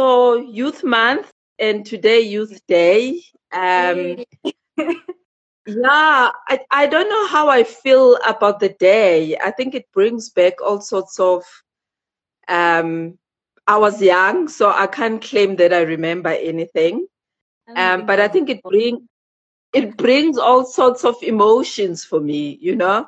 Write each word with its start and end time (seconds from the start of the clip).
So, 0.00 0.36
Youth 0.36 0.82
Month 0.82 1.30
and 1.58 1.84
today 1.84 2.20
Youth 2.20 2.58
Day. 2.66 3.22
Um, 3.52 4.24
yeah, 4.78 6.30
I, 6.48 6.60
I 6.70 6.86
don't 6.86 7.10
know 7.10 7.26
how 7.26 7.50
I 7.50 7.64
feel 7.64 8.16
about 8.26 8.60
the 8.60 8.70
day. 8.70 9.36
I 9.36 9.50
think 9.50 9.74
it 9.74 9.84
brings 9.92 10.30
back 10.30 10.54
all 10.62 10.80
sorts 10.80 11.20
of. 11.20 11.44
Um, 12.48 13.18
I 13.66 13.76
was 13.76 14.00
young, 14.00 14.48
so 14.48 14.70
I 14.70 14.86
can't 14.86 15.20
claim 15.20 15.56
that 15.56 15.74
I 15.74 15.82
remember 15.82 16.30
anything. 16.30 17.06
Um, 17.76 18.06
but 18.06 18.20
I 18.20 18.28
think 18.28 18.48
it 18.48 18.62
bring 18.62 19.06
it 19.74 19.98
brings 19.98 20.38
all 20.38 20.64
sorts 20.64 21.04
of 21.04 21.16
emotions 21.22 22.06
for 22.06 22.20
me. 22.20 22.56
You 22.58 22.74
know, 22.74 23.06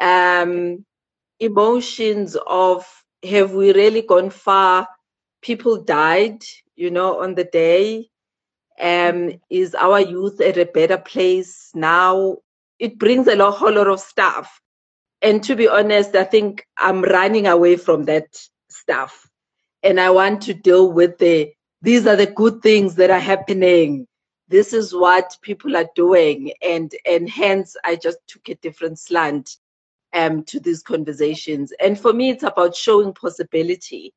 um, 0.00 0.86
emotions 1.38 2.34
of 2.46 2.86
have 3.22 3.52
we 3.52 3.74
really 3.74 4.00
gone 4.00 4.30
far 4.30 4.88
people 5.44 5.76
died, 5.76 6.42
you 6.74 6.90
know, 6.90 7.22
on 7.22 7.36
the 7.36 7.44
day. 7.44 8.08
Um, 8.80 9.40
is 9.50 9.76
our 9.76 10.00
youth 10.00 10.40
at 10.40 10.56
a 10.56 10.64
better 10.64 10.98
place 10.98 11.70
now? 11.74 12.38
It 12.80 12.98
brings 12.98 13.28
a 13.28 13.36
lot, 13.36 13.52
whole 13.52 13.74
lot 13.74 13.86
of 13.86 14.00
stuff. 14.00 14.60
And 15.22 15.44
to 15.44 15.54
be 15.54 15.68
honest, 15.68 16.16
I 16.16 16.24
think 16.24 16.66
I'm 16.76 17.02
running 17.02 17.46
away 17.46 17.76
from 17.76 18.06
that 18.06 18.36
stuff. 18.68 19.28
And 19.84 20.00
I 20.00 20.10
want 20.10 20.42
to 20.42 20.54
deal 20.54 20.90
with 20.90 21.18
the, 21.18 21.52
these 21.82 22.06
are 22.06 22.16
the 22.16 22.26
good 22.26 22.62
things 22.62 22.96
that 22.96 23.10
are 23.10 23.20
happening. 23.20 24.08
This 24.48 24.72
is 24.72 24.92
what 24.92 25.36
people 25.42 25.76
are 25.76 25.88
doing. 25.94 26.52
And, 26.62 26.90
and 27.06 27.28
hence 27.28 27.76
I 27.84 27.96
just 27.96 28.18
took 28.26 28.48
a 28.48 28.56
different 28.56 28.98
slant 28.98 29.56
um, 30.14 30.42
to 30.44 30.58
these 30.58 30.82
conversations. 30.82 31.72
And 31.80 31.98
for 31.98 32.12
me, 32.12 32.30
it's 32.30 32.42
about 32.42 32.74
showing 32.74 33.12
possibility 33.12 34.12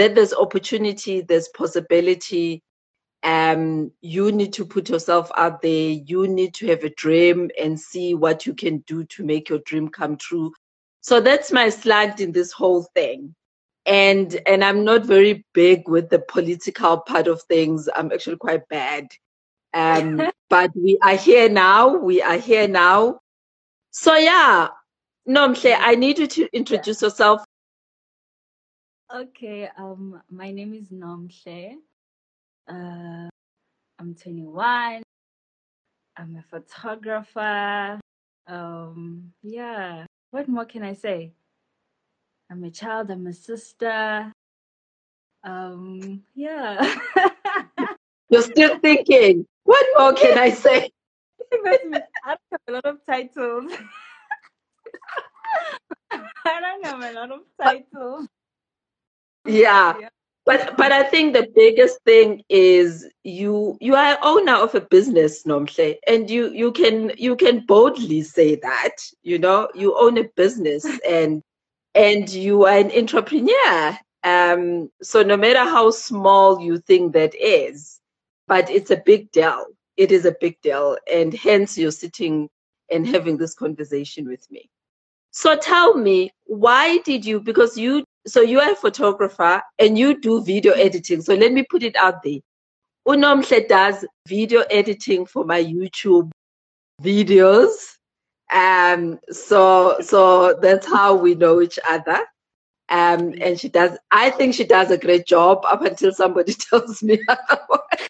that 0.00 0.14
there's 0.14 0.32
opportunity, 0.32 1.20
there's 1.20 1.48
possibility. 1.48 2.62
Um, 3.22 3.92
you 4.00 4.32
need 4.32 4.54
to 4.54 4.64
put 4.64 4.88
yourself 4.88 5.30
out 5.36 5.60
there. 5.60 5.90
You 5.90 6.26
need 6.26 6.54
to 6.54 6.68
have 6.68 6.84
a 6.84 6.94
dream 6.94 7.50
and 7.60 7.78
see 7.78 8.14
what 8.14 8.46
you 8.46 8.54
can 8.54 8.78
do 8.86 9.04
to 9.04 9.24
make 9.24 9.50
your 9.50 9.58
dream 9.58 9.90
come 9.90 10.16
true. 10.16 10.52
So 11.02 11.20
that's 11.20 11.52
my 11.52 11.68
slant 11.68 12.18
in 12.18 12.32
this 12.32 12.50
whole 12.50 12.84
thing. 12.94 13.34
And 13.84 14.40
and 14.46 14.64
I'm 14.64 14.84
not 14.84 15.04
very 15.04 15.44
big 15.52 15.86
with 15.86 16.08
the 16.08 16.20
political 16.20 17.00
part 17.00 17.26
of 17.26 17.42
things. 17.42 17.86
I'm 17.94 18.10
actually 18.10 18.36
quite 18.36 18.66
bad. 18.68 19.08
Um, 19.74 20.30
but 20.48 20.70
we 20.74 20.98
are 21.02 21.16
here 21.16 21.50
now. 21.50 21.94
We 21.94 22.22
are 22.22 22.38
here 22.38 22.68
now. 22.68 23.20
So 23.90 24.16
yeah, 24.16 24.68
Nomhle, 25.28 25.76
I 25.78 25.94
need 25.94 26.18
you 26.18 26.26
to 26.26 26.48
introduce 26.54 27.02
yourself 27.02 27.42
Okay, 29.12 29.68
um, 29.76 30.22
my 30.30 30.52
name 30.52 30.72
is 30.72 30.90
Nomhle. 30.90 31.78
Uh, 32.68 33.28
I'm 33.98 34.14
21. 34.14 35.02
I'm 36.16 36.36
a 36.36 36.42
photographer. 36.48 37.98
Um, 38.46 39.32
yeah, 39.42 40.06
what 40.30 40.46
more 40.46 40.64
can 40.64 40.84
I 40.84 40.94
say? 40.94 41.32
I'm 42.52 42.62
a 42.62 42.70
child, 42.70 43.10
I'm 43.10 43.26
a 43.26 43.32
sister. 43.32 44.32
Um, 45.42 46.22
yeah. 46.36 46.96
You're 48.30 48.42
still 48.42 48.78
thinking, 48.78 49.44
what 49.64 49.86
more 49.98 50.12
can 50.12 50.38
I 50.38 50.50
say? 50.50 50.88
I 51.52 51.78
don't 51.82 52.04
have 52.22 52.38
a 52.68 52.72
lot 52.72 52.84
of 52.84 52.98
titles. 53.04 53.72
I 56.12 56.60
don't 56.60 56.86
have 56.86 57.02
a 57.02 57.12
lot 57.12 57.32
of 57.32 57.40
titles 57.60 58.28
yeah. 59.46 59.94
But 60.46 60.76
but 60.76 60.90
I 60.90 61.02
think 61.04 61.34
the 61.34 61.46
biggest 61.54 62.00
thing 62.04 62.42
is 62.48 63.06
you 63.24 63.76
you 63.80 63.94
are 63.94 64.18
owner 64.22 64.54
of 64.54 64.74
a 64.74 64.80
business, 64.80 65.44
Nomhle, 65.44 65.96
and 66.08 66.30
you 66.30 66.50
you 66.52 66.72
can 66.72 67.12
you 67.16 67.36
can 67.36 67.64
boldly 67.66 68.22
say 68.22 68.56
that, 68.56 68.96
you 69.22 69.38
know, 69.38 69.68
you 69.74 69.96
own 69.98 70.18
a 70.18 70.24
business 70.36 70.86
and 71.08 71.42
and 71.94 72.28
you 72.30 72.64
are 72.64 72.78
an 72.78 72.90
entrepreneur. 72.92 73.98
Um, 74.24 74.90
so 75.02 75.22
no 75.22 75.36
matter 75.36 75.60
how 75.60 75.90
small 75.90 76.60
you 76.60 76.78
think 76.78 77.12
that 77.12 77.34
is, 77.34 78.00
but 78.48 78.68
it's 78.70 78.90
a 78.90 79.02
big 79.04 79.30
deal. 79.32 79.64
It 79.96 80.10
is 80.10 80.24
a 80.24 80.36
big 80.40 80.60
deal, 80.62 80.96
and 81.12 81.34
hence 81.34 81.76
you're 81.78 81.90
sitting 81.92 82.48
and 82.90 83.06
having 83.06 83.36
this 83.36 83.54
conversation 83.54 84.26
with 84.26 84.50
me. 84.50 84.68
So 85.32 85.56
tell 85.56 85.96
me, 85.96 86.32
why 86.46 86.98
did 86.98 87.24
you? 87.24 87.40
Because 87.40 87.76
you 87.76 88.04
so 88.26 88.40
you 88.42 88.60
are 88.60 88.72
a 88.72 88.76
photographer 88.76 89.62
and 89.78 89.98
you 89.98 90.20
do 90.20 90.42
video 90.42 90.72
editing. 90.72 91.22
So 91.22 91.34
let 91.34 91.52
me 91.52 91.64
put 91.68 91.82
it 91.82 91.96
out 91.96 92.22
there. 92.22 92.40
Unomhle 93.08 93.66
does 93.68 94.04
video 94.28 94.60
editing 94.70 95.26
for 95.26 95.44
my 95.44 95.62
YouTube 95.62 96.30
videos. 97.02 97.96
Um, 98.52 99.18
so 99.30 100.00
so 100.00 100.54
that's 100.60 100.86
how 100.86 101.14
we 101.14 101.34
know 101.34 101.60
each 101.60 101.78
other. 101.88 102.26
Um, 102.88 103.34
and 103.40 103.58
she 103.58 103.68
does 103.68 103.96
I 104.10 104.30
think 104.30 104.54
she 104.54 104.64
does 104.64 104.90
a 104.90 104.98
great 104.98 105.26
job 105.26 105.64
up 105.64 105.82
until 105.82 106.12
somebody 106.12 106.52
tells 106.70 107.02
me 107.02 107.20
otherwise. 107.28 108.08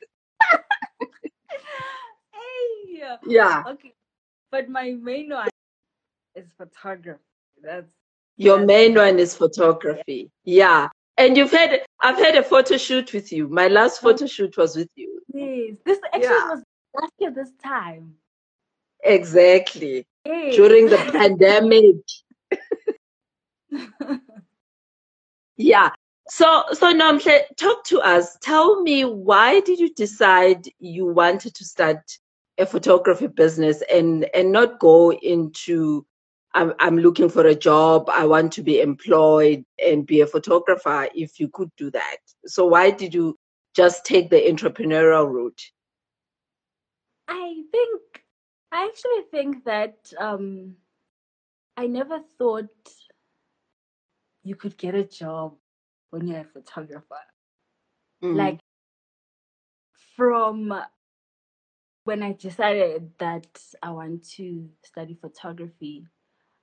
hey, 2.33 3.17
yeah. 3.27 3.63
Okay. 3.69 3.95
But 4.51 4.69
my 4.69 4.97
main 5.01 5.31
one 5.31 5.49
is 6.35 6.47
photography. 6.57 7.21
That's 7.63 7.93
your 8.41 8.65
main 8.65 8.95
one 8.95 9.19
is 9.19 9.37
photography. 9.37 10.31
Yeah. 10.45 10.89
And 11.19 11.37
you've 11.37 11.51
had 11.51 11.83
I've 12.01 12.17
had 12.17 12.37
a 12.37 12.43
photo 12.43 12.79
shoot 12.79 13.13
with 13.13 13.31
you. 13.31 13.49
My 13.49 13.69
last 13.69 14.01
photo 14.01 14.27
shoot 14.27 14.57
was 14.57 14.75
with 14.77 14.89
you. 14.97 15.21
Yes. 15.35 15.77
This 15.85 15.99
actually 16.07 16.23
yeah. 16.23 16.49
was 16.49 16.63
last 16.99 17.13
year 17.19 17.31
this 17.33 17.53
time. 17.63 18.15
Exactly. 19.05 20.07
Yes. 20.25 20.57
During 20.57 20.89
the 20.89 20.97
pandemic. 21.13 21.97
yeah. 25.59 25.91
So 26.31 26.65
so 26.73 26.95
Nomhle, 26.95 27.43
talk 27.59 27.85
to 27.85 28.01
us. 28.01 28.39
Tell 28.41 28.81
me 28.81 29.05
why 29.05 29.61
did 29.61 29.79
you 29.79 29.93
decide 29.93 30.65
you 30.79 31.05
wanted 31.05 31.55
to 31.57 31.65
start 31.67 32.01
a 32.57 32.65
photography 32.65 33.27
business 33.27 33.83
and 33.93 34.25
and 34.33 34.51
not 34.51 34.79
go 34.81 35.13
into 35.13 36.07
I'm, 36.55 36.75
I'm 36.79 36.99
looking 36.99 37.29
for 37.29 37.47
a 37.47 37.55
job. 37.55 38.09
I 38.11 38.27
want 38.27 38.53
to 38.55 38.63
be 38.63 38.81
employed 38.81 39.65
and 39.85 40.07
be 40.07 40.21
a 40.21 40.27
photographer 40.27 41.09
if 41.15 41.39
you 41.39 41.49
could 41.49 41.71
do 41.77 41.91
that. 41.93 42.17
So, 42.47 42.67
why 42.67 42.91
did 42.91 43.15
you 43.15 43.39
just 43.75 44.05
take 44.05 44.31
the 44.31 44.41
entrepreneurial 44.41 45.31
route? 45.31 45.63
I 47.29 47.63
think, 47.71 48.25
I 48.73 48.87
actually 48.87 49.23
think 49.31 49.65
that 49.65 50.13
um, 50.19 50.75
I 51.77 51.87
never 51.87 52.21
thought 52.39 52.69
you 54.43 54.57
could 54.57 54.77
get 54.77 54.95
a 54.97 55.05
job 55.05 55.55
when 56.11 56.27
you're 56.27 56.41
a 56.41 56.45
photographer. 56.45 57.05
Mm. 58.25 58.35
Like, 58.35 58.61
from 60.17 60.75
when 62.05 62.23
I 62.23 62.33
decided 62.33 63.13
that 63.19 63.47
I 63.83 63.93
want 63.93 64.29
to 64.31 64.69
study 64.85 65.17
photography, 65.21 66.07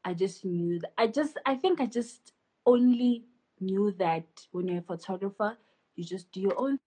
I 0.07 0.13
just 0.13 0.45
knew 0.45 0.80
that 0.80 0.94
I 0.98 1.07
just 1.07 1.38
I 1.45 1.56
think 1.56 1.81
I 1.81 1.86
just 1.86 2.31
only 2.65 3.25
knew 3.59 3.92
that 4.00 4.25
when 4.54 4.69
you're 4.69 4.80
a 4.80 4.81
photographer, 4.81 5.57
you 5.98 6.06
just 6.06 6.31
do 6.31 6.39
your 6.39 6.57
own 6.57 6.77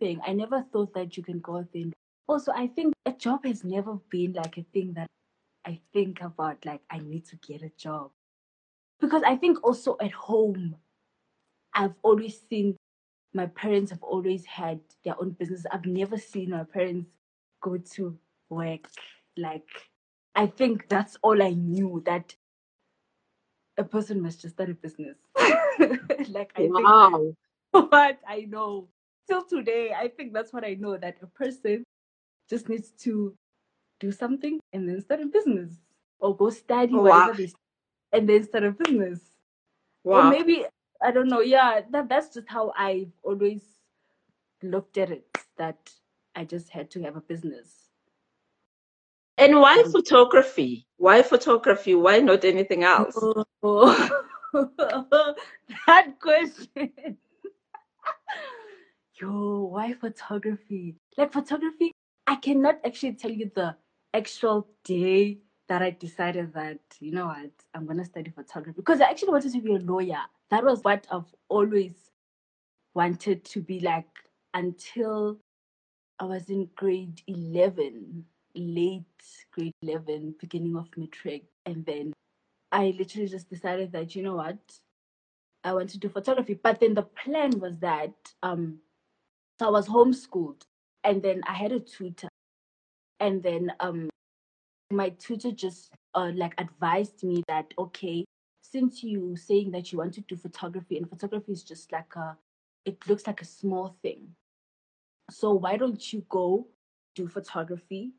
thing. 0.00 0.18
I 0.26 0.32
never 0.32 0.64
thought 0.72 0.94
that 0.94 1.14
you 1.14 1.22
can 1.22 1.40
go 1.40 1.58
out 1.58 1.68
there. 1.74 1.92
Also, 2.26 2.52
I 2.56 2.68
think 2.68 2.94
a 3.04 3.12
job 3.12 3.44
has 3.44 3.64
never 3.64 3.96
been 4.08 4.32
like 4.32 4.56
a 4.56 4.64
thing 4.72 4.94
that 4.94 5.08
I 5.66 5.78
think 5.92 6.22
about 6.22 6.64
like 6.64 6.80
I 6.88 7.00
need 7.00 7.26
to 7.26 7.36
get 7.36 7.60
a 7.60 7.70
job. 7.76 8.12
Because 8.98 9.22
I 9.26 9.36
think 9.36 9.62
also 9.62 9.98
at 10.00 10.12
home, 10.12 10.76
I've 11.74 11.94
always 12.02 12.40
seen 12.48 12.78
my 13.34 13.44
parents 13.44 13.90
have 13.90 14.02
always 14.02 14.46
had 14.46 14.80
their 15.04 15.20
own 15.20 15.32
business. 15.32 15.66
I've 15.70 15.84
never 15.84 16.16
seen 16.16 16.48
my 16.48 16.64
parents 16.64 17.10
go 17.60 17.76
to 17.76 18.16
work. 18.48 18.88
Like, 19.36 19.68
I 20.34 20.46
think 20.46 20.88
that's 20.88 21.18
all 21.20 21.42
I 21.42 21.50
knew 21.50 22.02
that 22.06 22.34
a 23.78 23.84
person 23.84 24.20
must 24.22 24.42
just 24.42 24.54
start 24.54 24.70
a 24.70 24.74
business. 24.74 25.16
like 26.28 26.52
I 26.56 26.68
Wow. 26.68 27.34
think 27.70 27.90
what 27.90 28.20
I 28.28 28.46
know 28.48 28.88
till 29.28 29.44
today, 29.44 29.92
I 29.96 30.08
think 30.08 30.32
that's 30.32 30.52
what 30.52 30.64
I 30.64 30.74
know 30.74 30.96
that 30.96 31.18
a 31.22 31.26
person 31.26 31.84
just 32.48 32.68
needs 32.68 32.90
to 33.04 33.34
do 34.00 34.12
something 34.12 34.60
and 34.72 34.88
then 34.88 35.00
start 35.00 35.20
a 35.20 35.26
business 35.26 35.72
or 36.20 36.36
go 36.36 36.50
study 36.50 36.94
Oh, 36.94 37.02
whatever 37.02 37.34
and 38.12 38.28
then 38.28 38.44
start 38.44 38.64
a 38.64 38.72
business. 38.72 39.20
Or 40.04 40.22
Wow. 40.22 40.30
maybe 40.30 40.66
I 41.02 41.10
don't 41.10 41.28
know. 41.28 41.40
Yeah, 41.40 41.80
that 41.90 42.08
that's 42.08 42.34
just 42.34 42.48
how 42.48 42.72
I've 42.76 43.12
always 43.22 43.62
looked 44.62 44.98
at 44.98 45.10
it. 45.10 45.26
That 45.58 45.90
I 46.34 46.44
just 46.44 46.70
had 46.70 46.90
to 46.92 47.02
have 47.02 47.16
a 47.16 47.20
business. 47.20 47.83
And 49.36 49.60
why 49.60 49.82
And 49.84 49.92
photography? 49.92 50.86
Why 50.96 51.22
photography? 51.22 51.94
Why 51.94 52.20
not 52.20 52.44
anything 52.44 52.84
else? 52.84 53.18
oh, 53.62 54.14
that 55.86 56.20
question. 56.20 56.68
Yo, 59.20 59.68
why 59.72 59.92
photography? 59.94 60.96
Like 61.16 61.32
photography, 61.32 61.92
I 62.26 62.36
cannot 62.36 62.80
actually 62.84 63.14
tell 63.14 63.30
you 63.30 63.50
the 63.54 63.76
actual 64.12 64.68
day 64.84 65.38
that 65.68 65.82
I 65.82 65.90
decided 65.90 66.52
that, 66.54 66.80
you 67.00 67.12
know 67.12 67.26
what, 67.26 67.50
I'm 67.74 67.86
gonna 67.86 68.04
study 68.04 68.30
photography. 68.30 68.76
Because 68.76 69.00
I 69.00 69.10
actually 69.10 69.30
wanted 69.30 69.52
to 69.52 69.60
be 69.60 69.74
a 69.74 69.78
lawyer. 69.78 70.20
That 70.50 70.64
was 70.64 70.82
what 70.82 71.06
I've 71.10 71.32
always 71.48 71.94
wanted 72.94 73.44
to 73.46 73.60
be 73.60 73.80
like 73.80 74.08
until 74.52 75.38
I 76.18 76.24
was 76.24 76.48
in 76.50 76.68
grade 76.76 77.22
11, 77.26 78.24
late 78.54 79.04
grade 79.52 79.72
11, 79.82 80.36
beginning 80.40 80.76
of 80.76 80.88
matric. 80.96 81.44
And 81.66 81.84
then 81.86 82.12
I 82.72 82.94
literally 82.98 83.28
just 83.28 83.48
decided 83.50 83.92
that, 83.92 84.14
you 84.14 84.22
know 84.22 84.36
what, 84.36 84.58
I 85.62 85.72
want 85.72 85.90
to 85.90 85.98
do 85.98 86.08
photography. 86.08 86.54
But 86.54 86.80
then 86.80 86.94
the 86.94 87.02
plan 87.02 87.58
was 87.58 87.78
that 87.78 88.14
um, 88.42 88.80
so 89.58 89.68
I 89.68 89.70
was 89.70 89.86
homeschooled, 89.86 90.62
and 91.04 91.22
then 91.22 91.42
I 91.46 91.54
had 91.54 91.70
a 91.70 91.78
tutor, 91.78 92.28
and 93.20 93.40
then 93.42 93.72
um, 93.78 94.10
my 94.90 95.10
tutor 95.10 95.52
just 95.52 95.90
uh, 96.14 96.32
like 96.34 96.54
advised 96.58 97.22
me 97.22 97.44
that 97.46 97.72
okay, 97.78 98.24
since 98.62 99.04
you 99.04 99.36
saying 99.36 99.70
that 99.70 99.92
you 99.92 99.98
want 99.98 100.14
to 100.14 100.22
do 100.22 100.36
photography, 100.36 100.96
and 100.96 101.08
photography 101.08 101.52
is 101.52 101.62
just 101.62 101.92
like 101.92 102.16
a, 102.16 102.36
it 102.84 102.98
looks 103.06 103.28
like 103.28 103.42
a 103.42 103.46
small 103.46 103.96
thing. 104.02 104.34
So 105.30 105.52
why 105.52 105.76
don't 105.76 106.12
you 106.12 106.24
go 106.28 106.66
do 107.14 107.28
photography, 107.28 108.10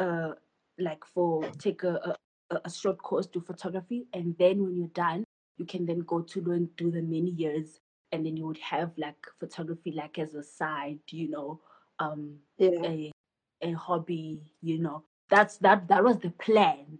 uh, 0.00 0.32
like 0.78 1.04
for 1.14 1.44
take 1.58 1.84
a, 1.84 2.16
a 2.50 2.60
a 2.64 2.70
short 2.70 2.98
course 3.02 3.26
do 3.28 3.40
photography, 3.40 4.06
and 4.12 4.36
then 4.38 4.62
when 4.64 4.76
you're 4.76 4.88
done, 4.88 5.24
you 5.58 5.66
can 5.66 5.86
then 5.86 6.00
go 6.00 6.20
to 6.22 6.40
learn 6.42 6.68
do 6.76 6.90
the 6.90 7.02
many 7.02 7.30
years, 7.30 7.80
and 8.12 8.26
then 8.26 8.36
you 8.36 8.46
would 8.46 8.58
have 8.58 8.92
like 8.98 9.26
photography 9.38 9.92
like 9.92 10.18
as 10.18 10.34
a 10.34 10.42
side, 10.42 10.98
you 11.10 11.30
know, 11.30 11.60
um, 12.00 12.38
Yeah. 12.58 12.80
a 12.84 13.12
a 13.62 13.72
hobby, 13.72 14.42
you 14.62 14.78
know. 14.78 15.04
That's 15.30 15.58
that 15.58 15.88
that 15.88 16.02
was 16.04 16.18
the 16.18 16.30
plan 16.30 16.98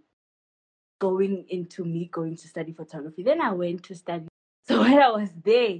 going 0.99 1.45
into 1.49 1.83
me 1.83 2.05
going 2.11 2.35
to 2.37 2.47
study 2.47 2.73
photography. 2.73 3.23
Then 3.23 3.41
I 3.41 3.51
went 3.53 3.83
to 3.83 3.95
study. 3.95 4.27
So 4.67 4.79
when 4.81 4.99
I 5.01 5.09
was 5.09 5.29
there, 5.43 5.79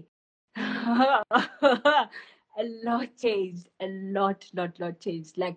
a 0.58 2.10
lot 2.84 3.08
changed. 3.22 3.70
A 3.80 3.88
lot, 3.88 4.46
lot, 4.54 4.80
lot 4.80 5.00
changed. 5.00 5.38
Like 5.38 5.56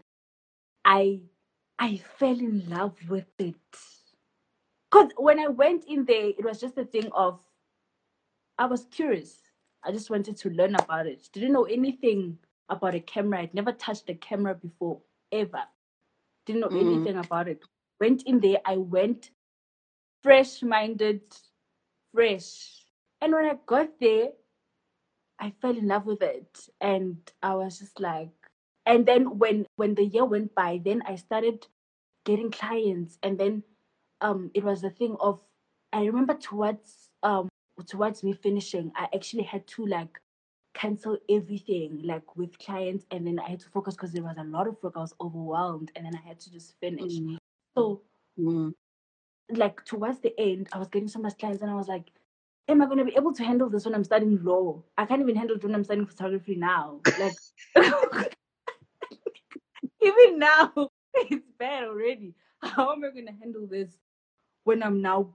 I 0.84 1.20
I 1.78 1.98
fell 1.98 2.38
in 2.38 2.68
love 2.68 2.96
with 3.08 3.28
it. 3.38 3.56
Cause 4.90 5.10
when 5.16 5.38
I 5.40 5.48
went 5.48 5.84
in 5.86 6.04
there, 6.04 6.28
it 6.28 6.44
was 6.44 6.60
just 6.60 6.78
a 6.78 6.84
thing 6.84 7.10
of 7.12 7.40
I 8.58 8.66
was 8.66 8.86
curious. 8.86 9.42
I 9.84 9.92
just 9.92 10.10
wanted 10.10 10.36
to 10.38 10.50
learn 10.50 10.74
about 10.74 11.06
it. 11.06 11.28
Didn't 11.32 11.52
know 11.52 11.64
anything 11.64 12.38
about 12.68 12.94
a 12.94 13.00
camera. 13.00 13.40
I'd 13.42 13.54
never 13.54 13.72
touched 13.72 14.08
a 14.10 14.14
camera 14.14 14.54
before, 14.54 15.00
ever. 15.32 15.64
Didn't 16.46 16.60
know 16.62 16.70
Mm. 16.70 16.80
anything 16.80 17.16
about 17.16 17.48
it. 17.48 17.62
Went 18.00 18.22
in 18.24 18.40
there, 18.40 18.60
I 18.64 18.76
went 18.78 19.30
fresh 20.22 20.62
minded, 20.62 21.22
fresh. 22.14 22.84
And 23.20 23.32
when 23.34 23.46
I 23.46 23.58
got 23.66 23.98
there, 24.00 24.32
I 25.38 25.50
fell 25.50 25.76
in 25.76 25.88
love 25.88 26.06
with 26.06 26.22
it. 26.22 26.68
And 26.80 27.18
I 27.42 27.54
was 27.54 27.78
just 27.78 28.00
like 28.00 28.43
and 28.86 29.06
then 29.06 29.38
when 29.38 29.66
when 29.76 29.94
the 29.94 30.04
year 30.04 30.24
went 30.24 30.54
by, 30.54 30.80
then 30.84 31.02
I 31.06 31.16
started 31.16 31.66
getting 32.24 32.50
clients 32.50 33.18
and 33.22 33.38
then 33.38 33.62
um 34.20 34.50
it 34.54 34.64
was 34.64 34.82
a 34.84 34.90
thing 34.90 35.16
of 35.20 35.40
I 35.92 36.04
remember 36.04 36.34
towards 36.34 37.08
um 37.22 37.48
towards 37.86 38.22
me 38.22 38.32
finishing, 38.32 38.92
I 38.96 39.08
actually 39.14 39.44
had 39.44 39.66
to 39.68 39.86
like 39.86 40.20
cancel 40.74 41.16
everything 41.30 42.00
like 42.02 42.36
with 42.36 42.58
clients 42.58 43.06
and 43.10 43.26
then 43.26 43.38
I 43.38 43.50
had 43.50 43.60
to 43.60 43.68
focus 43.68 43.94
because 43.94 44.12
there 44.12 44.22
was 44.24 44.36
a 44.38 44.44
lot 44.44 44.66
of 44.66 44.76
work. 44.82 44.94
I 44.96 45.00
was 45.00 45.14
overwhelmed 45.20 45.92
and 45.96 46.04
then 46.04 46.14
I 46.16 46.28
had 46.28 46.40
to 46.40 46.52
just 46.52 46.78
finish. 46.80 47.14
Mm. 47.14 47.38
So 47.76 48.02
Mm. 48.38 48.74
like 49.50 49.84
towards 49.84 50.18
the 50.18 50.38
end, 50.40 50.68
I 50.72 50.78
was 50.78 50.88
getting 50.88 51.06
so 51.08 51.20
much 51.20 51.38
clients 51.38 51.62
and 51.62 51.70
I 51.70 51.74
was 51.74 51.88
like, 51.88 52.10
Am 52.66 52.80
I 52.82 52.86
gonna 52.86 53.04
be 53.04 53.14
able 53.16 53.32
to 53.34 53.44
handle 53.44 53.68
this 53.68 53.84
when 53.84 53.94
I'm 53.94 54.04
studying 54.04 54.42
law? 54.42 54.82
I 54.96 55.04
can't 55.06 55.20
even 55.20 55.36
handle 55.36 55.56
it 55.56 55.62
when 55.62 55.74
I'm 55.74 55.84
studying 55.84 56.06
photography 56.06 56.56
now. 56.56 57.00
Like 57.18 57.36
even 60.04 60.38
now 60.40 60.72
it's 61.14 61.50
bad 61.58 61.84
already. 61.84 62.34
How 62.62 62.92
am 62.92 63.04
I 63.04 63.10
gonna 63.10 63.36
handle 63.38 63.66
this 63.66 63.98
when 64.64 64.82
I'm 64.82 65.02
now 65.02 65.34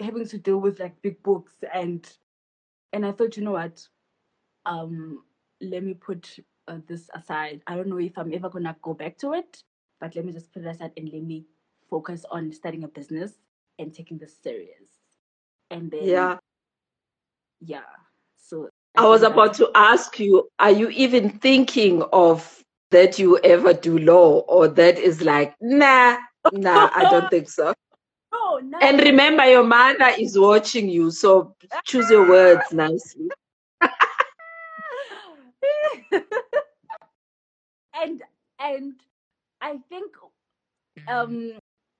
having 0.00 0.26
to 0.28 0.38
deal 0.38 0.58
with 0.58 0.80
like 0.80 1.00
big 1.02 1.22
books 1.22 1.54
and 1.72 2.08
and 2.92 3.06
I 3.06 3.12
thought, 3.12 3.36
you 3.36 3.44
know 3.44 3.52
what, 3.52 3.86
um, 4.66 5.24
let 5.60 5.82
me 5.84 5.94
put 5.94 6.38
uh, 6.68 6.78
this 6.86 7.10
aside. 7.14 7.62
I 7.66 7.76
don't 7.76 7.88
know 7.88 7.98
if 7.98 8.18
I'm 8.18 8.32
ever 8.34 8.48
gonna 8.50 8.76
go 8.82 8.94
back 8.94 9.18
to 9.18 9.34
it, 9.34 9.62
but 10.00 10.14
let 10.16 10.24
me 10.24 10.32
just 10.32 10.52
put 10.52 10.62
it 10.64 10.68
aside 10.68 10.92
and 10.96 11.10
let 11.12 11.22
me 11.22 11.46
focus 11.90 12.24
on 12.30 12.52
starting 12.52 12.84
a 12.84 12.88
business 12.88 13.34
and 13.78 13.94
taking 13.94 14.18
this 14.18 14.36
serious. 14.42 14.90
And 15.70 15.90
then 15.90 16.30
Yeah. 16.30 16.38
yeah, 17.60 17.82
so 18.36 18.68
I 18.96 19.06
I 19.06 19.06
was 19.08 19.22
about 19.22 19.54
to 19.54 19.70
ask 19.74 20.18
you, 20.20 20.48
are 20.58 20.70
you 20.70 20.88
even 20.90 21.30
thinking 21.38 22.02
of 22.12 22.62
that 22.90 23.18
you 23.18 23.38
ever 23.38 23.72
do 23.74 23.98
law 23.98 24.40
or 24.40 24.68
that 24.68 24.98
is 24.98 25.22
like, 25.22 25.54
nah, 25.60 26.18
nah, 26.50 26.90
I 26.94 27.04
don't 27.04 27.28
think 27.30 27.48
so. 27.50 27.74
no, 28.32 28.58
now 28.58 28.80
And 28.80 29.00
remember, 29.00 29.44
your 29.44 29.64
mother 29.64 30.08
is 30.18 30.38
watching 30.38 30.88
you, 30.88 31.10
so 31.10 31.54
choose 31.84 32.10
your 32.10 32.26
words 32.28 32.72
nicely. 32.72 33.30
and 37.94 38.22
and 38.58 38.94
I 39.60 39.78
think 39.88 40.14
um 41.08 41.52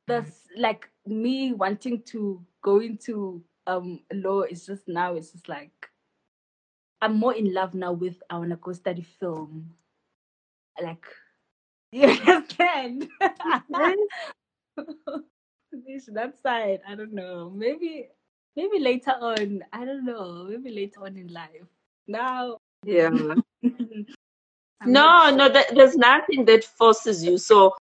this 0.07 0.49
like 0.57 0.91
me 1.07 1.53
wanting 1.53 2.03
to 2.03 2.45
go 2.63 2.81
into 2.81 3.43
um 3.67 4.01
law 4.13 4.43
is 4.43 4.67
just 4.67 4.89
now 4.89 5.15
it's 5.15 5.33
just 5.33 5.49
like 5.49 5.91
I'm 7.01 7.17
more 7.17 7.35
in 7.35 7.53
love 7.53 7.75
now 7.75 7.93
with 7.93 8.23
I 8.31 8.39
wanna 8.39 8.57
go 8.57 8.73
study 8.73 9.03
film. 9.03 9.75
Like 10.83 11.05
you 11.93 12.05
understand? 12.05 13.09
This- 15.87 16.09
that 16.15 16.41
side, 16.41 16.81
I 16.89 16.95
don't 16.95 17.13
know. 17.13 17.51
Maybe 17.51 18.09
maybe 18.57 18.79
later 18.79 19.13
on. 19.21 19.63
I 19.73 19.85
don't 19.85 20.05
know. 20.05 20.47
Maybe 20.49 20.71
later 20.71 21.05
on 21.05 21.17
in 21.17 21.29
life. 21.29 21.69
Now 22.07 22.59
Yeah. 22.85 23.11
No, 24.87 25.31
no, 25.31 25.47
sure. 25.47 25.53
th- 25.55 25.67
there's 25.75 25.97
nothing 25.97 26.45
that 26.45 26.65
forces 26.65 27.25
you. 27.25 27.37
So, 27.37 27.75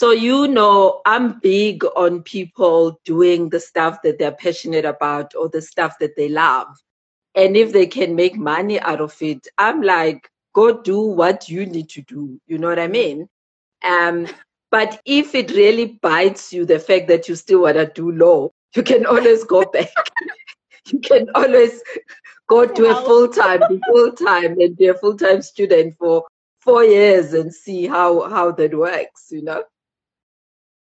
so 0.00 0.12
you 0.12 0.48
know, 0.48 1.02
I'm 1.04 1.38
big 1.40 1.84
on 1.84 2.22
people 2.22 2.98
doing 3.04 3.50
the 3.50 3.60
stuff 3.60 4.00
that 4.02 4.18
they're 4.18 4.32
passionate 4.32 4.86
about 4.86 5.34
or 5.34 5.48
the 5.48 5.60
stuff 5.60 5.98
that 6.00 6.16
they 6.16 6.28
love. 6.28 6.68
And 7.34 7.56
if 7.56 7.68
mm-hmm. 7.68 7.72
they 7.74 7.86
can 7.86 8.16
make 8.16 8.36
money 8.36 8.80
out 8.80 9.00
of 9.00 9.14
it, 9.20 9.46
I'm 9.58 9.82
like, 9.82 10.30
go 10.58 10.82
do 10.82 11.00
what 11.00 11.48
you 11.48 11.66
need 11.66 11.88
to 11.90 12.02
do. 12.02 12.40
You 12.48 12.58
know 12.58 12.68
what 12.68 12.80
I 12.80 12.88
mean? 12.88 13.28
Um, 13.84 14.26
but 14.72 15.00
if 15.04 15.34
it 15.36 15.52
really 15.52 15.86
bites 16.02 16.52
you, 16.52 16.66
the 16.66 16.80
fact 16.80 17.06
that 17.08 17.28
you 17.28 17.36
still 17.36 17.62
want 17.62 17.76
to 17.76 17.86
do 17.86 18.10
law, 18.10 18.50
you 18.74 18.82
can 18.82 19.06
always 19.06 19.44
go 19.44 19.64
back. 19.76 19.94
you 20.92 20.98
can 20.98 21.28
always 21.34 21.80
go 22.48 22.66
To 22.66 22.90
a 22.90 22.96
full 23.04 23.28
time, 23.28 23.60
be 23.68 23.80
full 23.88 24.12
time, 24.12 24.58
and 24.58 24.76
be 24.76 24.88
a 24.88 24.94
full 24.94 25.16
time 25.16 25.42
student 25.42 25.94
for 25.98 26.24
four 26.60 26.82
years 26.82 27.34
and 27.34 27.54
see 27.54 27.86
how 27.86 28.28
how 28.28 28.50
that 28.52 28.76
works. 28.76 29.28
You 29.30 29.42
know? 29.42 29.62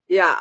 Yeah. 0.08 0.40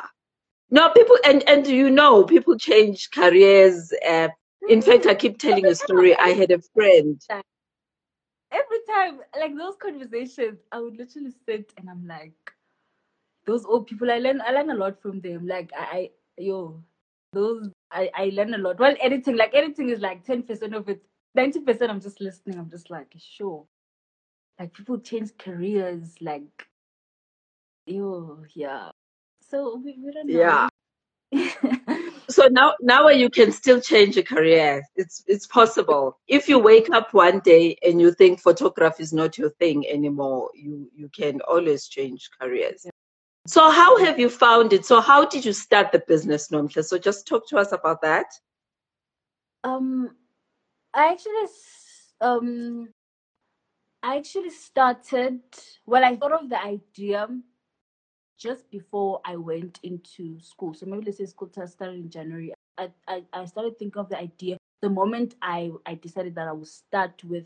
No, 0.70 0.88
people, 0.90 1.16
and 1.24 1.48
and 1.48 1.66
you 1.66 1.90
know, 1.90 2.24
people 2.24 2.58
change 2.58 3.10
careers. 3.12 3.92
Uh, 4.08 4.28
in 4.68 4.82
fact, 4.82 5.06
I 5.06 5.14
keep 5.14 5.38
telling 5.38 5.66
a 5.66 5.74
story. 5.74 6.16
I 6.16 6.30
had 6.30 6.50
a 6.50 6.60
friend. 6.74 7.20
Every 8.52 8.78
time 8.88 9.20
like 9.38 9.56
those 9.56 9.76
conversations 9.76 10.58
i 10.72 10.80
would 10.80 10.96
literally 10.96 11.32
sit 11.46 11.72
and 11.76 11.88
i'm 11.88 12.06
like 12.06 12.52
those 13.46 13.64
old 13.64 13.86
people 13.86 14.10
i 14.10 14.18
learn 14.18 14.40
i 14.46 14.50
learn 14.52 14.70
a 14.70 14.74
lot 14.74 15.00
from 15.00 15.20
them 15.20 15.46
like 15.46 15.70
i, 15.76 15.84
I 15.96 16.10
yo 16.38 16.82
those 17.32 17.70
I, 17.90 18.10
I 18.14 18.30
learn 18.32 18.54
a 18.54 18.58
lot. 18.58 18.78
Well, 18.78 18.94
editing, 19.00 19.36
like 19.36 19.54
editing 19.54 19.90
is 19.90 20.00
like 20.00 20.24
10% 20.24 20.74
of 20.74 20.88
it. 20.88 21.02
90% 21.36 21.88
I'm 21.88 22.00
just 22.00 22.20
listening. 22.20 22.58
I'm 22.58 22.70
just 22.70 22.90
like, 22.90 23.14
sure. 23.18 23.64
Like 24.58 24.72
people 24.72 24.98
change 24.98 25.30
careers, 25.38 26.16
like, 26.20 26.68
yo, 27.86 28.44
yeah. 28.54 28.90
So 29.48 29.80
we, 29.84 29.98
we 29.98 30.12
don't 30.12 30.28
know. 30.28 30.68
Yeah. 31.32 31.70
so 32.30 32.48
now 32.50 32.74
now 32.80 33.08
you 33.08 33.28
can 33.28 33.52
still 33.52 33.80
change 33.80 34.16
a 34.16 34.22
career. 34.22 34.82
It's 34.96 35.22
it's 35.26 35.46
possible. 35.46 36.18
If 36.28 36.48
you 36.48 36.58
wake 36.58 36.90
up 36.90 37.12
one 37.12 37.40
day 37.40 37.76
and 37.82 38.00
you 38.00 38.12
think 38.12 38.40
photography 38.40 39.02
is 39.02 39.12
not 39.12 39.36
your 39.36 39.50
thing 39.50 39.86
anymore 39.88 40.50
you 40.54 40.90
you 40.94 41.08
can 41.08 41.40
always 41.42 41.88
change 41.88 42.30
careers. 42.40 42.86
So 43.46 43.70
how 43.70 43.98
have 44.04 44.18
you 44.18 44.28
found 44.28 44.72
it? 44.72 44.86
So 44.86 45.00
how 45.00 45.24
did 45.26 45.44
you 45.44 45.52
start 45.52 45.92
the 45.92 46.02
business 46.06 46.48
Nomhle? 46.48 46.84
so 46.84 46.98
just 46.98 47.26
talk 47.26 47.48
to 47.48 47.58
us 47.58 47.72
about 47.72 48.00
that. 48.02 48.26
Um 49.64 50.10
i 50.92 51.12
actually 51.12 51.46
um 52.20 52.88
i 54.02 54.16
actually 54.16 54.50
started 54.50 55.40
well 55.86 56.04
i 56.04 56.16
thought 56.16 56.32
of 56.32 56.48
the 56.48 56.60
idea 56.60 57.28
just 58.40 58.70
before 58.70 59.20
I 59.24 59.36
went 59.36 59.78
into 59.82 60.40
school. 60.40 60.74
So 60.74 60.86
maybe 60.86 61.04
let's 61.04 61.18
say 61.18 61.26
school 61.26 61.50
started 61.52 61.96
in 61.96 62.10
January. 62.10 62.54
I, 62.78 62.88
I, 63.06 63.22
I 63.32 63.44
started 63.44 63.78
thinking 63.78 64.00
of 64.00 64.08
the 64.08 64.18
idea 64.18 64.56
the 64.82 64.88
moment 64.88 65.34
I, 65.42 65.70
I 65.86 65.94
decided 65.94 66.34
that 66.36 66.48
I 66.48 66.52
would 66.52 66.66
start 66.66 67.22
with 67.24 67.44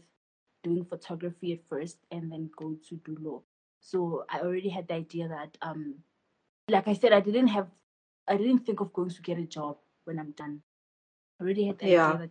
doing 0.62 0.84
photography 0.84 1.52
at 1.52 1.68
first 1.68 1.98
and 2.10 2.30
then 2.30 2.50
go 2.56 2.76
to 2.88 2.96
do 3.04 3.16
law. 3.20 3.42
So 3.80 4.24
I 4.30 4.40
already 4.40 4.70
had 4.70 4.88
the 4.88 4.94
idea 4.94 5.28
that 5.28 5.58
um 5.60 5.96
like 6.70 6.88
I 6.88 6.94
said, 6.94 7.12
I 7.12 7.20
didn't 7.20 7.48
have 7.48 7.68
I 8.26 8.36
didn't 8.36 8.60
think 8.60 8.80
of 8.80 8.92
going 8.92 9.10
to 9.10 9.22
get 9.22 9.38
a 9.38 9.44
job 9.44 9.76
when 10.04 10.18
I'm 10.18 10.30
done. 10.30 10.62
I 11.38 11.44
already 11.44 11.66
had 11.66 11.78
the 11.78 11.88
yeah. 11.88 12.06
idea 12.06 12.18
that 12.20 12.30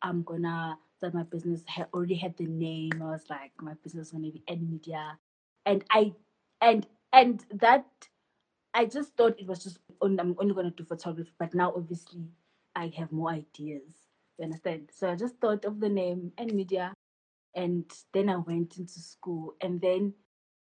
I'm 0.00 0.22
gonna 0.22 0.78
that 1.00 1.14
my 1.14 1.22
business 1.22 1.62
had 1.66 1.86
already 1.94 2.14
had 2.14 2.36
the 2.36 2.46
name. 2.46 2.92
I 3.00 3.10
was 3.10 3.24
like, 3.30 3.52
my 3.60 3.74
business 3.82 4.08
is 4.08 4.12
gonna 4.12 4.30
be 4.30 4.42
N 4.48 4.68
Media. 4.70 5.18
And 5.66 5.84
I 5.90 6.12
and 6.60 6.86
and 7.12 7.44
that 7.60 7.86
I 8.74 8.86
just 8.86 9.14
thought 9.16 9.38
it 9.38 9.46
was 9.46 9.62
just 9.62 9.78
I'm 10.00 10.36
only 10.40 10.54
going 10.54 10.70
to 10.70 10.76
do 10.76 10.84
photography, 10.84 11.32
but 11.38 11.54
now 11.54 11.72
obviously 11.76 12.24
I 12.74 12.92
have 12.96 13.12
more 13.12 13.30
ideas. 13.30 13.92
You 14.38 14.44
understand? 14.44 14.90
So 14.94 15.10
I 15.10 15.14
just 15.14 15.36
thought 15.40 15.64
of 15.64 15.78
the 15.78 15.88
name 15.88 16.32
N 16.38 16.56
Media, 16.56 16.94
and 17.54 17.84
then 18.12 18.28
I 18.30 18.36
went 18.36 18.78
into 18.78 18.98
school, 18.98 19.54
and 19.60 19.80
then 19.80 20.14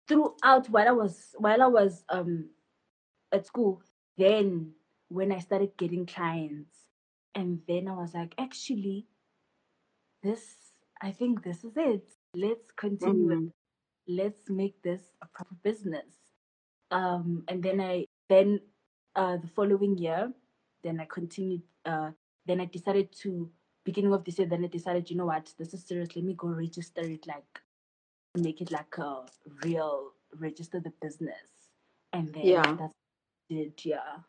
throughout 0.08 0.70
while 0.70 0.88
I 0.88 0.92
was 0.92 1.36
while 1.38 1.62
I 1.62 1.68
was 1.68 2.04
um 2.10 2.50
at 3.32 3.46
school, 3.46 3.82
then 4.18 4.72
when 5.10 5.32
I 5.32 5.40
started 5.40 5.78
getting 5.78 6.06
clients, 6.08 6.76
and 7.36 7.60
then 7.68 7.88
I 7.88 7.94
was 7.94 8.16
like, 8.16 8.34
actually, 8.40 9.06
this 10.24 10.44
I 11.00 11.12
think 11.12 11.44
this 11.44 11.64
is 11.64 11.74
it. 11.76 12.10
Let's 12.36 12.72
continue 12.72 13.28
mm-hmm. 13.28 13.48
Let's 14.08 14.50
make 14.50 14.82
this 14.82 15.02
a 15.22 15.28
proper 15.28 15.56
business 15.64 16.23
um, 16.94 17.44
and 17.48 17.62
then 17.62 17.82
I 17.82 18.06
then 18.30 18.60
uh, 19.16 19.38
the 19.38 19.48
following 19.48 19.98
year, 19.98 20.32
then 20.84 21.00
I 21.00 21.06
continued. 21.06 21.64
Uh, 21.86 22.12
then 22.46 22.62
I 22.62 22.66
decided 22.66 23.12
to 23.24 23.50
beginning 23.84 24.14
of 24.14 24.24
this 24.24 24.38
year. 24.38 24.48
Then 24.48 24.64
I 24.64 24.68
decided, 24.68 25.10
you 25.10 25.18
know 25.18 25.26
what, 25.26 25.52
this 25.58 25.74
is 25.74 25.84
serious. 25.84 26.16
Let 26.16 26.24
me 26.24 26.36
go 26.36 26.50
register 26.50 27.02
it, 27.02 27.26
like 27.28 27.62
make 28.36 28.62
it 28.62 28.72
like 28.72 28.96
a 29.00 29.24
real 29.66 30.12
register 30.40 30.80
the 30.80 30.94
business, 31.02 31.72
and 32.14 32.34
then 32.34 32.46
yeah. 32.46 32.76
that's 32.80 32.94
it. 33.50 33.82
Yeah. 33.84 34.22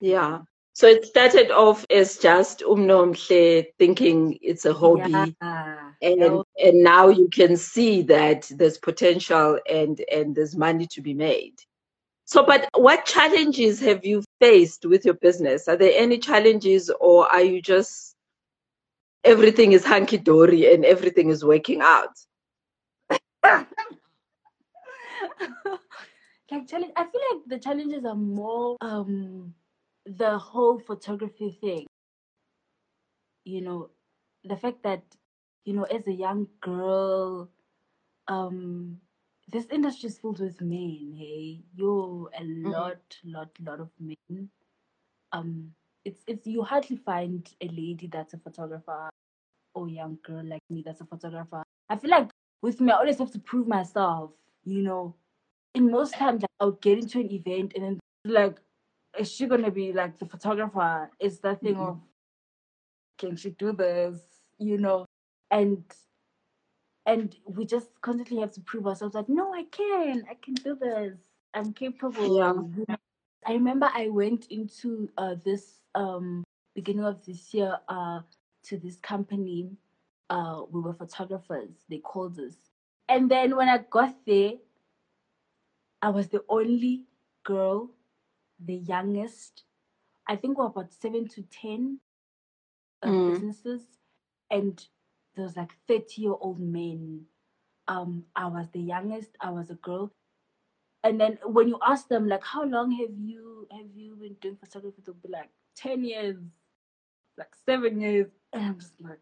Yeah. 0.00 0.38
So 0.78 0.86
it 0.86 1.04
started 1.04 1.50
off 1.50 1.84
as 1.90 2.18
just 2.18 2.60
umnomhle 2.60 3.66
thinking 3.80 4.38
it's 4.40 4.64
a 4.64 4.72
hobby. 4.72 5.34
Yeah. 5.42 5.90
And 6.00 6.44
and 6.56 6.84
now 6.84 7.08
you 7.08 7.28
can 7.28 7.56
see 7.56 8.02
that 8.02 8.48
there's 8.54 8.78
potential 8.78 9.58
and 9.68 10.00
and 10.12 10.36
there's 10.36 10.54
money 10.54 10.86
to 10.92 11.00
be 11.00 11.14
made. 11.14 11.56
So 12.26 12.46
but 12.46 12.68
what 12.76 13.04
challenges 13.04 13.80
have 13.80 14.06
you 14.06 14.22
faced 14.40 14.86
with 14.86 15.04
your 15.04 15.14
business? 15.14 15.66
Are 15.66 15.76
there 15.76 15.94
any 15.96 16.16
challenges 16.18 16.92
or 17.00 17.26
are 17.26 17.42
you 17.42 17.60
just 17.60 18.14
everything 19.24 19.72
is 19.72 19.84
hunky 19.84 20.18
dory 20.18 20.72
and 20.72 20.84
everything 20.84 21.30
is 21.30 21.44
working 21.44 21.80
out? 21.80 22.14
like 26.52 26.68
challenge 26.68 26.92
I 26.94 27.02
feel 27.02 27.22
like 27.32 27.42
the 27.48 27.58
challenges 27.58 28.04
are 28.04 28.14
more 28.14 28.76
um 28.80 29.54
the 30.16 30.38
whole 30.38 30.78
photography 30.78 31.58
thing, 31.60 31.86
you 33.44 33.60
know, 33.60 33.90
the 34.44 34.56
fact 34.56 34.82
that, 34.82 35.02
you 35.64 35.74
know, 35.74 35.84
as 35.84 36.06
a 36.06 36.12
young 36.12 36.46
girl, 36.60 37.48
um, 38.28 38.98
this 39.50 39.66
industry 39.70 40.08
is 40.08 40.18
filled 40.18 40.40
with 40.40 40.60
men, 40.60 41.14
hey, 41.16 41.60
you 41.74 42.30
a 42.34 42.42
mm-hmm. 42.42 42.70
lot, 42.70 43.00
lot, 43.24 43.48
lot 43.64 43.80
of 43.80 43.90
men. 43.98 44.48
Um, 45.32 45.72
it's 46.04 46.22
it's 46.26 46.46
you 46.46 46.62
hardly 46.62 46.96
find 46.96 47.48
a 47.60 47.68
lady 47.68 48.08
that's 48.10 48.32
a 48.32 48.38
photographer 48.38 49.10
or 49.74 49.88
young 49.88 50.18
girl 50.24 50.42
like 50.44 50.62
me 50.70 50.82
that's 50.84 51.00
a 51.02 51.04
photographer. 51.04 51.62
I 51.90 51.96
feel 51.96 52.10
like 52.10 52.30
with 52.62 52.80
me, 52.80 52.92
I 52.92 52.96
always 52.96 53.18
have 53.18 53.32
to 53.32 53.38
prove 53.38 53.66
myself, 53.68 54.30
you 54.64 54.82
know. 54.82 55.14
In 55.74 55.90
most 55.90 56.14
times, 56.14 56.42
like, 56.42 56.50
I'll 56.60 56.72
get 56.72 56.98
into 56.98 57.20
an 57.20 57.30
event 57.30 57.72
and 57.74 57.84
then 57.84 58.00
like 58.24 58.58
is 59.18 59.30
she 59.30 59.46
gonna 59.46 59.70
be 59.70 59.92
like 59.92 60.18
the 60.18 60.26
photographer? 60.26 61.10
Is 61.18 61.40
that 61.40 61.60
thing 61.60 61.74
mm-hmm. 61.74 61.82
of 61.82 62.00
can 63.18 63.36
she 63.36 63.50
do 63.50 63.72
this? 63.72 64.20
You 64.58 64.78
know, 64.78 65.06
and 65.50 65.84
and 67.06 67.34
we 67.46 67.64
just 67.64 67.88
constantly 68.00 68.40
have 68.40 68.52
to 68.52 68.60
prove 68.60 68.86
ourselves 68.86 69.14
like, 69.14 69.28
no, 69.28 69.52
I 69.54 69.64
can, 69.70 70.24
I 70.30 70.34
can 70.34 70.54
do 70.54 70.76
this. 70.78 71.16
I'm 71.54 71.72
capable. 71.72 72.76
Yeah. 72.86 72.96
I 73.46 73.52
remember 73.52 73.90
I 73.94 74.08
went 74.08 74.46
into 74.50 75.08
uh, 75.16 75.36
this 75.42 75.80
um, 75.94 76.44
beginning 76.74 77.04
of 77.04 77.24
this 77.24 77.54
year 77.54 77.78
uh, 77.88 78.20
to 78.64 78.76
this 78.76 78.96
company. 78.96 79.70
Uh, 80.28 80.62
we 80.70 80.80
were 80.80 80.92
photographers. 80.92 81.70
They 81.88 81.98
called 81.98 82.38
us, 82.38 82.54
and 83.08 83.30
then 83.30 83.56
when 83.56 83.68
I 83.68 83.78
got 83.90 84.14
there, 84.26 84.52
I 86.02 86.10
was 86.10 86.28
the 86.28 86.44
only 86.50 87.04
girl 87.44 87.90
the 88.64 88.74
youngest. 88.74 89.64
I 90.28 90.36
think 90.36 90.58
we're 90.58 90.66
about 90.66 90.92
seven 90.92 91.28
to 91.28 91.42
ten 91.42 92.00
uh, 93.02 93.08
mm. 93.08 93.32
businesses, 93.32 93.82
and 94.50 94.82
there 95.34 95.44
was 95.44 95.56
like 95.56 95.70
thirty 95.86 96.22
year 96.22 96.34
old 96.38 96.60
men. 96.60 97.24
Um, 97.86 98.24
I 98.36 98.46
was 98.46 98.66
the 98.72 98.80
youngest. 98.80 99.30
I 99.40 99.50
was 99.50 99.70
a 99.70 99.74
girl, 99.74 100.12
and 101.04 101.20
then 101.20 101.38
when 101.44 101.68
you 101.68 101.78
ask 101.86 102.08
them 102.08 102.28
like, 102.28 102.44
"How 102.44 102.64
long 102.64 102.90
have 102.92 103.16
you 103.18 103.66
have 103.72 103.90
you 103.94 104.16
been 104.16 104.34
doing 104.40 104.56
photography?" 104.56 105.02
They'll 105.04 105.14
be 105.14 105.28
like, 105.28 105.50
10 105.76 106.04
years, 106.04 106.36
like 107.38 107.54
seven 107.64 108.00
years," 108.00 108.26
and 108.52 108.64
I'm 108.64 108.78
just 108.78 109.00
like, 109.00 109.20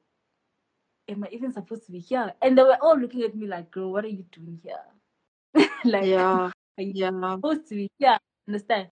"Am 1.09 1.25
I 1.25 1.29
even 1.31 1.53
supposed 1.53 1.87
to 1.87 1.93
be 1.93 2.01
here?" 2.01 2.33
And 2.43 2.59
they 2.59 2.63
were 2.63 2.79
all 2.83 2.99
looking 2.99 3.23
at 3.23 3.37
me 3.37 3.47
like, 3.47 3.71
"Girl, 3.71 3.93
what 3.93 4.05
are 4.05 4.09
you 4.09 4.25
doing 4.33 4.59
here?" 4.63 4.83
like, 5.85 6.05
yeah, 6.05 6.51
are 6.79 6.83
you 6.83 6.93
yeah. 6.95 7.35
supposed 7.35 7.69
to 7.69 7.75
be 7.75 7.91
here? 7.99 8.19
Understand? 8.49 8.89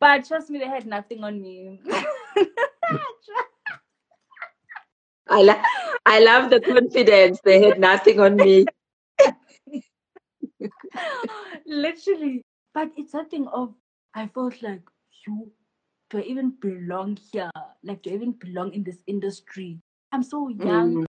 But 0.00 0.26
trust 0.26 0.50
me, 0.50 0.58
they 0.58 0.68
had 0.68 0.86
nothing 0.86 1.24
on 1.24 1.40
me. 1.42 1.80
I, 5.28 5.42
lo- 5.42 5.62
I 6.06 6.20
love 6.20 6.50
the 6.50 6.60
confidence. 6.60 7.40
They 7.44 7.62
had 7.62 7.78
nothing 7.78 8.20
on 8.20 8.36
me. 8.36 8.66
Literally. 11.66 12.42
But 12.72 12.90
it's 12.96 13.12
something 13.12 13.46
of, 13.48 13.74
I 14.14 14.26
felt 14.28 14.62
like, 14.62 14.82
you, 15.26 15.50
do 16.10 16.18
I 16.18 16.22
even 16.22 16.50
belong 16.60 17.18
here? 17.32 17.50
Like, 17.82 18.02
do 18.02 18.10
I 18.10 18.14
even 18.14 18.32
belong 18.32 18.72
in 18.72 18.84
this 18.84 19.02
industry? 19.06 19.80
I'm 20.12 20.22
so 20.22 20.48
young. 20.48 20.98
Mm. 20.98 21.04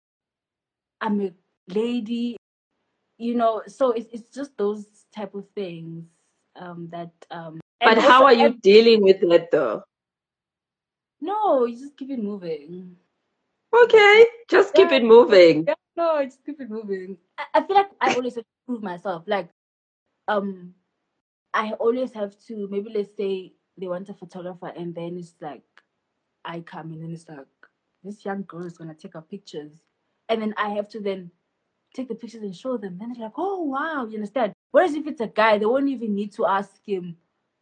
I'm 1.01 1.21
a 1.21 1.31
lady. 1.73 2.37
You 3.17 3.35
know, 3.35 3.61
so 3.67 3.91
it's, 3.91 4.07
it's 4.11 4.33
just 4.33 4.57
those 4.57 5.05
type 5.13 5.35
of 5.35 5.45
things 5.55 6.05
um, 6.55 6.87
that 6.91 7.11
um, 7.31 7.59
but 7.81 7.97
how 7.97 8.25
are 8.25 8.33
you 8.33 8.57
dealing 8.61 9.03
with 9.03 9.23
it 9.23 9.51
though? 9.51 9.83
No, 11.21 11.65
you 11.65 11.77
just 11.79 11.97
keep 11.97 12.09
it 12.11 12.19
moving. 12.21 12.95
Okay, 13.73 14.25
just 14.49 14.73
keep 14.73 14.91
it 14.91 15.03
moving. 15.03 15.65
Yeah, 15.67 15.75
no, 15.95 16.23
just 16.23 16.43
keep 16.45 16.59
it 16.59 16.69
moving. 16.69 17.17
I, 17.37 17.45
I 17.55 17.63
feel 17.63 17.75
like 17.75 17.91
I 18.01 18.15
always 18.15 18.35
have 18.35 18.43
to 18.43 18.49
prove 18.65 18.83
myself. 18.83 19.23
Like, 19.27 19.49
um, 20.27 20.73
I 21.53 21.73
always 21.73 22.11
have 22.13 22.35
to. 22.47 22.67
Maybe 22.69 22.91
let's 22.93 23.15
say 23.15 23.53
they 23.77 23.87
want 23.87 24.09
a 24.09 24.13
photographer, 24.13 24.67
and 24.75 24.95
then 24.95 25.17
it's 25.17 25.35
like 25.41 25.63
I 26.45 26.61
come 26.61 26.93
in, 26.93 27.03
and 27.03 27.13
it's 27.13 27.29
like 27.29 27.47
this 28.03 28.25
young 28.25 28.43
girl 28.43 28.65
is 28.65 28.77
gonna 28.77 28.95
take 28.95 29.15
our 29.15 29.21
pictures, 29.21 29.83
and 30.29 30.41
then 30.41 30.53
I 30.57 30.69
have 30.69 30.89
to 30.89 30.99
then 30.99 31.31
take 31.93 32.07
the 32.07 32.15
pictures 32.15 32.43
and 32.43 32.55
show 32.55 32.77
them. 32.77 32.97
Then 32.99 33.13
they're 33.13 33.25
like, 33.25 33.37
"Oh 33.37 33.63
wow," 33.63 34.07
you 34.07 34.15
understand? 34.15 34.53
Whereas 34.71 34.95
if 34.95 35.07
it's 35.07 35.21
a 35.21 35.27
guy, 35.27 35.57
they 35.57 35.65
won't 35.65 35.89
even 35.89 36.15
need 36.15 36.33
to 36.33 36.45
ask 36.45 36.85
him 36.85 37.17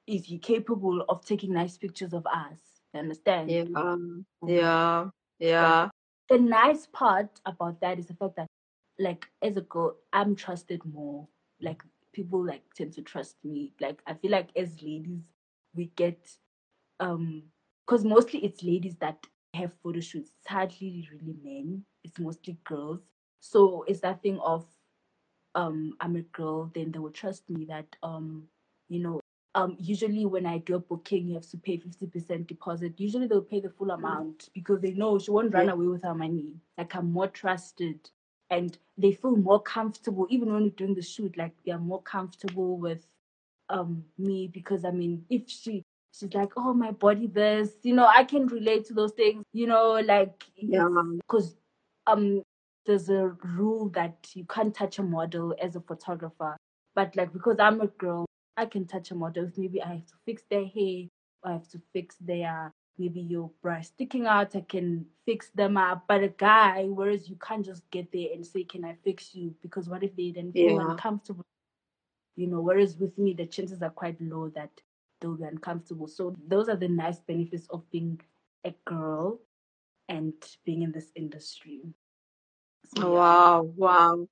is 0.07 0.25
he 0.25 0.37
capable 0.39 1.03
of 1.09 1.25
taking 1.25 1.53
nice 1.53 1.77
pictures 1.77 2.13
of 2.13 2.25
us? 2.25 2.57
You 2.93 3.01
understand? 3.01 3.51
Yeah. 3.51 3.63
Mm. 3.63 4.25
Yeah. 4.47 5.09
Yeah. 5.39 5.89
The 6.29 6.39
nice 6.39 6.87
part 6.87 7.29
about 7.45 7.79
that 7.81 7.99
is 7.99 8.07
the 8.07 8.13
fact 8.13 8.35
that, 8.37 8.47
like, 8.99 9.27
as 9.41 9.57
a 9.57 9.61
girl, 9.61 9.95
I'm 10.13 10.35
trusted 10.35 10.83
more. 10.85 11.27
Like, 11.61 11.83
people 12.13 12.45
like 12.45 12.63
tend 12.75 12.93
to 12.93 13.01
trust 13.01 13.35
me. 13.43 13.73
Like, 13.79 14.01
I 14.07 14.13
feel 14.15 14.31
like 14.31 14.49
as 14.55 14.81
ladies, 14.81 15.21
we 15.75 15.91
get 15.95 16.19
um, 16.99 17.43
because 17.85 18.03
mostly 18.03 18.43
it's 18.43 18.63
ladies 18.63 18.95
that 18.97 19.25
have 19.53 19.71
photo 19.83 19.99
shoots. 19.99 20.31
It's 20.39 20.47
hardly 20.47 21.07
really 21.11 21.35
men. 21.43 21.83
It's 22.03 22.19
mostly 22.19 22.57
girls. 22.65 23.01
So 23.39 23.85
it's 23.87 24.01
that 24.01 24.21
thing 24.21 24.39
of 24.39 24.65
um 25.55 25.93
I'm 26.01 26.15
a 26.15 26.21
girl, 26.21 26.71
then 26.73 26.91
they 26.91 26.99
will 26.99 27.11
trust 27.11 27.49
me 27.49 27.65
that 27.65 27.85
um, 28.03 28.43
you 28.89 28.99
know, 28.99 29.19
um 29.57 29.75
usually 29.79 30.25
when 30.25 30.45
I 30.45 30.59
do 30.59 30.75
a 30.75 30.79
booking 30.79 31.27
you 31.29 31.35
have 31.35 31.49
to 31.51 31.57
pay 31.57 31.77
fifty 31.77 32.07
percent 32.07 32.47
deposit. 32.47 32.99
Usually 32.99 33.27
they'll 33.27 33.41
pay 33.41 33.61
the 33.61 33.71
full 33.71 33.91
amount 33.91 34.49
because 34.53 34.81
they 34.81 34.91
know 34.93 35.19
she 35.19 35.31
won't 35.31 35.53
run 35.53 35.69
away 35.69 35.87
with 35.87 36.03
her 36.03 36.15
money. 36.15 36.53
Like 36.77 36.95
I'm 36.95 37.11
more 37.11 37.27
trusted 37.27 38.09
and 38.51 38.77
they 38.97 39.13
feel 39.13 39.35
more 39.37 39.61
comfortable 39.61 40.27
even 40.29 40.53
when 40.53 40.63
you're 40.63 40.71
doing 40.71 40.95
the 40.95 41.01
shoot, 41.01 41.37
like 41.37 41.53
they're 41.65 41.79
more 41.79 42.01
comfortable 42.03 42.77
with 42.77 43.07
um 43.69 44.05
me 44.17 44.47
because 44.53 44.85
I 44.85 44.91
mean 44.91 45.25
if 45.29 45.49
she 45.49 45.83
she's 46.13 46.33
like, 46.33 46.53
Oh 46.57 46.73
my 46.73 46.91
body 46.91 47.27
this, 47.27 47.71
you 47.83 47.95
know, 47.95 48.05
I 48.07 48.23
can 48.23 48.47
relate 48.47 48.85
to 48.87 48.93
those 48.93 49.13
things, 49.13 49.43
you 49.53 49.67
know, 49.67 49.93
like 50.05 50.43
Yeah. 50.57 50.87
because 51.21 51.57
um 52.07 52.43
there's 52.85 53.09
a 53.09 53.35
rule 53.57 53.89
that 53.89 54.29
you 54.35 54.45
can't 54.45 54.73
touch 54.73 54.99
a 54.99 55.03
model 55.03 55.55
as 55.61 55.75
a 55.75 55.81
photographer. 55.81 56.57
But 56.95 57.15
like 57.15 57.33
because 57.33 57.59
I'm 57.59 57.81
a 57.81 57.87
girl, 57.87 58.25
I 58.57 58.65
can 58.65 58.85
touch 58.85 59.11
a 59.11 59.15
model. 59.15 59.51
Maybe 59.57 59.81
I 59.83 59.89
have 59.95 60.07
to 60.07 60.13
fix 60.25 60.43
their 60.49 60.65
hair, 60.65 61.05
or 61.43 61.51
I 61.51 61.53
have 61.53 61.69
to 61.69 61.81
fix 61.93 62.17
their 62.17 62.73
maybe 62.99 63.21
your 63.21 63.51
breast 63.61 63.93
sticking 63.93 64.25
out, 64.27 64.55
I 64.55 64.61
can 64.61 65.05
fix 65.25 65.49
them 65.51 65.77
up. 65.77 66.05
But 66.07 66.23
a 66.23 66.29
guy, 66.29 66.85
whereas 66.85 67.29
you 67.29 67.37
can't 67.37 67.65
just 67.65 67.89
get 67.91 68.11
there 68.11 68.29
and 68.33 68.45
say, 68.45 68.63
Can 68.63 68.85
I 68.85 68.95
fix 69.03 69.35
you? 69.35 69.55
Because 69.61 69.89
what 69.89 70.03
if 70.03 70.15
they 70.15 70.31
then 70.31 70.53
feel 70.63 70.79
Yeah. 70.79 70.79
uncomfortable? 70.79 71.43
You 72.35 72.47
know, 72.47 72.61
whereas 72.61 72.97
with 72.97 73.17
me 73.17 73.33
the 73.33 73.45
chances 73.45 73.81
are 73.83 73.89
quite 73.89 74.19
low 74.21 74.49
that 74.49 74.81
they'll 75.21 75.35
be 75.35 75.43
uncomfortable. 75.43 76.07
So 76.07 76.35
those 76.47 76.69
are 76.69 76.75
the 76.75 76.87
nice 76.87 77.19
benefits 77.19 77.67
of 77.69 77.89
being 77.91 78.21
a 78.65 78.73
girl 78.85 79.39
and 80.09 80.33
being 80.65 80.83
in 80.83 80.91
this 80.91 81.11
industry. 81.15 81.81
So 82.85 83.01
yeah. 83.03 83.19
Wow. 83.21 83.73
Wow. 83.75 84.27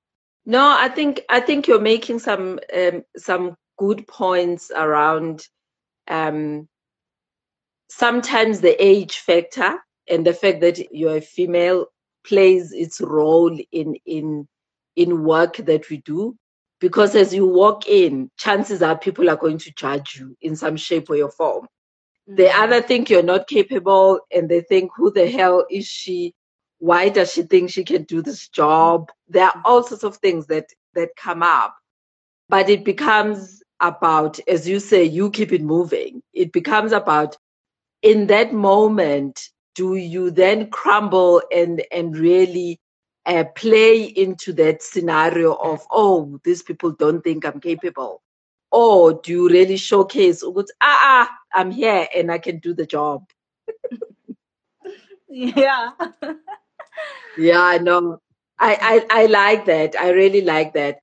No, 0.46 0.76
I 0.78 0.88
think 0.88 1.22
I 1.28 1.40
think 1.40 1.66
you're 1.66 1.80
making 1.80 2.18
some 2.20 2.58
um, 2.76 3.04
some 3.16 3.56
good 3.78 4.06
points 4.06 4.70
around 4.74 5.46
um, 6.08 6.68
sometimes 7.88 8.60
the 8.60 8.82
age 8.84 9.18
factor 9.18 9.78
and 10.08 10.26
the 10.26 10.34
fact 10.34 10.60
that 10.62 10.92
you're 10.94 11.18
a 11.18 11.20
female 11.22 11.86
plays 12.26 12.72
its 12.72 13.00
role 13.00 13.56
in 13.72 13.96
in 14.06 14.48
in 14.96 15.24
work 15.24 15.56
that 15.58 15.88
we 15.90 15.98
do. 15.98 16.36
Because 16.80 17.16
as 17.16 17.34
you 17.34 17.46
walk 17.46 17.88
in 17.88 18.30
chances 18.38 18.82
are 18.82 18.98
people 18.98 19.30
are 19.30 19.36
going 19.36 19.58
to 19.58 19.72
judge 19.74 20.16
you 20.20 20.36
in 20.42 20.56
some 20.56 20.76
shape 20.76 21.10
or 21.10 21.16
your 21.16 21.30
form. 21.30 21.66
They 22.26 22.48
Mm. 22.48 22.54
either 22.60 22.82
think 22.82 23.10
you're 23.10 23.22
not 23.22 23.48
capable 23.48 24.20
and 24.32 24.48
they 24.48 24.62
think 24.62 24.92
who 24.96 25.12
the 25.12 25.28
hell 25.30 25.66
is 25.70 25.86
she? 25.86 26.34
Why 26.78 27.08
does 27.10 27.32
she 27.32 27.42
think 27.44 27.70
she 27.70 27.84
can 27.84 28.04
do 28.04 28.22
this 28.22 28.48
job? 28.48 29.10
There 29.28 29.46
are 29.46 29.62
all 29.64 29.82
sorts 29.84 30.04
of 30.04 30.16
things 30.18 30.46
that 30.48 30.66
that 30.94 31.10
come 31.16 31.42
up. 31.42 31.76
But 32.48 32.68
it 32.70 32.84
becomes 32.84 33.62
about 33.80 34.38
as 34.48 34.68
you 34.68 34.80
say 34.80 35.04
you 35.04 35.30
keep 35.30 35.52
it 35.52 35.62
moving. 35.62 36.22
It 36.32 36.52
becomes 36.52 36.92
about 36.92 37.36
in 38.02 38.26
that 38.28 38.52
moment 38.52 39.40
do 39.74 39.96
you 39.96 40.30
then 40.30 40.70
crumble 40.70 41.42
and 41.52 41.82
and 41.92 42.16
really 42.16 42.80
uh, 43.26 43.44
play 43.56 44.02
into 44.02 44.52
that 44.54 44.82
scenario 44.82 45.54
of 45.54 45.80
oh 45.90 46.38
these 46.44 46.62
people 46.62 46.92
don't 46.92 47.22
think 47.22 47.44
i'm 47.44 47.60
capable? 47.60 48.22
Or 48.70 49.20
do 49.22 49.32
you 49.32 49.48
really 49.48 49.76
showcase 49.76 50.42
ah 50.44 50.62
ah 50.82 51.30
i'm 51.54 51.70
here 51.70 52.06
and 52.14 52.30
i 52.30 52.38
can 52.38 52.58
do 52.58 52.74
the 52.74 52.86
job. 52.86 53.24
Yeah. 55.28 55.90
yeah 57.36 57.60
i 57.60 57.78
know. 57.78 58.18
I, 58.58 59.04
I 59.10 59.22
i 59.22 59.26
like 59.26 59.66
that. 59.66 59.94
I 59.98 60.10
really 60.10 60.42
like 60.42 60.74
that. 60.74 60.98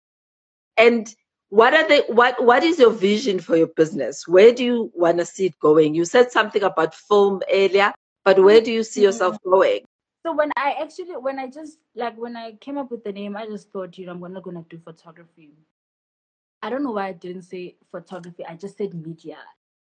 And 0.78 1.08
what 1.54 1.74
are 1.76 1.88
the 1.88 2.04
what 2.08 2.44
what 2.44 2.64
is 2.64 2.80
your 2.80 2.90
vision 2.90 3.40
for 3.40 3.56
your 3.56 3.68
business 3.68 4.28
where 4.28 4.52
do 4.52 4.64
you 4.66 4.92
want 4.96 5.20
to 5.20 5.26
see 5.26 5.46
it 5.48 5.60
going 5.60 5.94
you 5.94 6.04
said 6.04 6.32
something 6.32 6.64
about 6.64 6.96
film 6.96 7.42
earlier 7.52 7.94
but 8.26 8.44
where 8.44 8.60
do 8.60 8.72
you 8.72 8.84
see 8.84 9.04
yourself 9.04 9.38
going 9.44 9.82
So 10.26 10.34
when 10.34 10.52
I 10.58 10.72
actually 10.82 11.18
when 11.18 11.38
I 11.38 11.48
just 11.48 11.80
like 11.96 12.18
when 12.18 12.38
I 12.38 12.54
came 12.54 12.78
up 12.78 12.90
with 12.92 13.04
the 13.04 13.12
name, 13.12 13.36
I 13.36 13.46
just 13.46 13.72
thought, 13.72 13.98
you 13.98 14.06
know, 14.06 14.14
I'm 14.14 14.22
gonna 14.22 14.42
gonna 14.42 14.66
do 14.70 14.80
photography. 14.80 15.52
I 16.62 16.70
don't 16.70 16.84
know 16.84 16.92
why 16.92 17.08
I 17.08 17.12
didn't 17.12 17.44
say 17.44 17.76
photography. 17.92 18.46
I 18.46 18.56
just 18.56 18.78
said 18.78 18.94
media. 18.94 19.38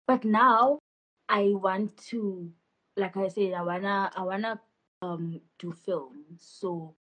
But 0.07 0.25
now 0.25 0.79
I 1.29 1.53
want 1.55 1.97
to, 2.09 2.53
like 2.97 3.17
I 3.17 3.29
said, 3.29 3.55
I 3.55 3.63
wanna 3.63 4.11
I 4.15 4.23
wanna 4.23 4.61
um 5.01 5.41
do 5.59 5.73
film. 5.73 6.25
So 6.37 6.95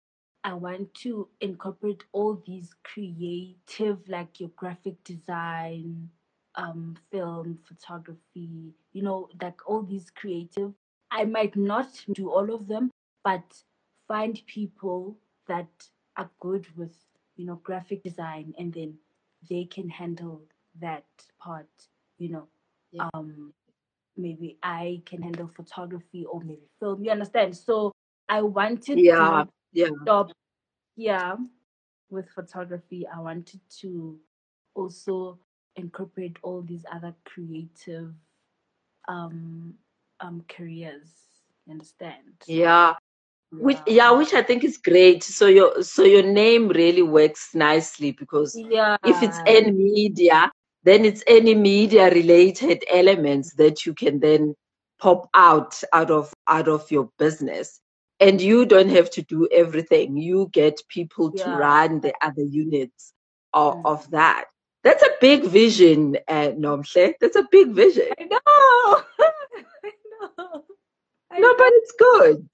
I 0.44 0.52
want 0.52 0.92
to 0.96 1.26
incorporate 1.40 2.04
all 2.12 2.40
these 2.46 2.70
creative, 2.82 3.98
like 4.08 4.38
your 4.38 4.50
graphic 4.56 5.02
design, 5.02 6.10
um, 6.56 6.96
film, 7.10 7.58
photography, 7.66 8.74
you 8.92 9.02
know, 9.02 9.28
like 9.40 9.58
all 9.66 9.82
these 9.82 10.10
creative. 10.10 10.72
I 11.10 11.24
might 11.24 11.56
not 11.56 11.88
do 12.12 12.30
all 12.30 12.52
of 12.52 12.68
them, 12.68 12.90
but 13.24 13.42
find 14.06 14.40
people 14.46 15.16
that 15.48 15.70
are 16.18 16.30
good 16.40 16.66
with, 16.76 16.94
you 17.36 17.46
know, 17.46 17.56
graphic 17.64 18.02
design 18.02 18.54
and 18.58 18.72
then 18.72 18.94
they 19.48 19.64
can 19.64 19.88
handle 19.88 20.42
that 20.80 21.06
part, 21.38 21.68
you 22.18 22.28
know. 22.28 22.48
Yeah. 22.92 23.08
Um 23.14 23.54
maybe 24.16 24.58
I 24.62 25.02
can 25.06 25.22
handle 25.22 25.48
photography 25.48 26.24
or 26.24 26.40
maybe 26.40 26.68
film. 26.78 27.02
You 27.02 27.10
understand? 27.10 27.56
So 27.56 27.92
I 28.28 28.42
wanted 28.42 28.96
to 28.96 29.00
yeah 29.00 29.18
not 29.18 29.48
yeah. 29.74 29.88
stop 30.02 30.30
yeah 30.96 31.34
with 32.10 32.28
photography. 32.30 33.06
I 33.06 33.20
wanted 33.20 33.60
to 33.80 34.18
also 34.74 35.38
incorporate 35.76 36.36
all 36.42 36.62
these 36.62 36.84
other 36.92 37.14
creative 37.24 38.14
um 39.08 39.74
um 40.20 40.44
careers 40.48 41.10
you 41.66 41.72
understand? 41.72 42.34
Yeah. 42.46 42.94
Which 43.52 43.78
yeah. 43.86 44.10
which 44.10 44.34
i 44.34 44.42
think 44.42 44.64
is 44.64 44.78
great. 44.78 45.22
So 45.22 45.46
your 45.46 45.82
so 45.82 46.04
your 46.04 46.22
name 46.22 46.68
really 46.68 47.02
works 47.02 47.54
nicely 47.54 48.12
because 48.12 48.56
yeah 48.56 48.96
if 49.04 49.22
it's 49.22 49.38
any 49.46 49.70
media 49.70 50.50
then 50.82 51.04
it's 51.04 51.22
any 51.26 51.54
media 51.54 52.10
related 52.10 52.84
elements 52.90 53.54
that 53.54 53.86
you 53.86 53.94
can 53.94 54.20
then 54.20 54.54
pop 55.00 55.28
out 55.34 55.80
out 55.92 56.10
of 56.10 56.32
out 56.48 56.68
of 56.68 56.90
your 56.90 57.10
business 57.18 57.80
and 58.20 58.40
you 58.40 58.64
don't 58.66 58.90
have 58.90 59.10
to 59.10 59.22
do 59.22 59.48
everything. 59.52 60.16
You 60.16 60.48
get 60.52 60.80
people 60.88 61.32
to 61.32 61.44
run 61.50 62.00
the 62.00 62.14
other 62.20 62.42
units 62.42 63.12
of, 63.52 63.74
Mm. 63.74 63.86
of 63.86 64.10
that. 64.10 64.46
That's 64.82 65.02
a 65.02 65.10
big 65.20 65.44
vision 65.44 66.16
uh, 66.28 66.50
Nomhle. 66.56 67.14
that's 67.20 67.36
a 67.36 67.46
big 67.50 67.68
vision. 67.70 68.08
I 68.20 68.24
know. 68.24 68.38
I 69.84 69.92
know. 70.38 70.64
I 71.30 71.38
no 71.38 71.48
know. 71.52 71.54
but 71.56 71.68
it's 71.70 71.92
good. 71.98 72.48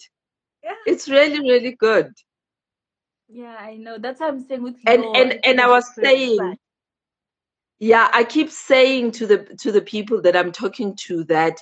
Yeah. 0.62 0.75
it's 0.87 1.09
really 1.09 1.40
really 1.40 1.73
good. 1.73 2.12
Yeah 3.29 3.57
i 3.59 3.77
know. 3.77 3.99
That's 3.99 4.20
what 4.20 4.31
i'm 4.31 4.40
saying 4.46 4.62
with 4.62 4.77
and 4.87 5.03
your 5.03 5.16
and 5.16 5.40
and 5.44 5.61
i 5.61 5.68
was 5.68 5.92
saying 5.94 6.57
yeah 7.79 8.09
i 8.12 8.25
keep 8.25 8.51
saying 8.51 9.12
to 9.12 9.27
the 9.27 9.38
to 9.62 9.73
the 9.73 9.81
people 9.81 10.20
that 10.23 10.37
i'm 10.37 10.53
talking 10.53 10.94
to 11.07 11.25
that 11.25 11.57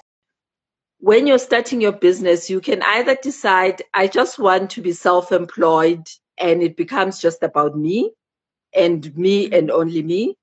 when 1.00 1.26
you're 1.26 1.38
starting 1.38 1.80
your 1.80 1.92
business 1.92 2.50
you 2.50 2.60
can 2.60 2.82
either 2.82 3.16
decide 3.22 3.82
i 3.94 4.06
just 4.06 4.38
want 4.38 4.70
to 4.70 4.82
be 4.82 4.92
self-employed 4.92 6.06
and 6.38 6.62
it 6.62 6.76
becomes 6.76 7.20
just 7.20 7.42
about 7.42 7.76
me 7.76 8.12
and 8.74 9.16
me 9.16 9.48
Mhm. 9.48 9.58
and 9.58 9.70
only 9.70 10.02
me 10.02 10.36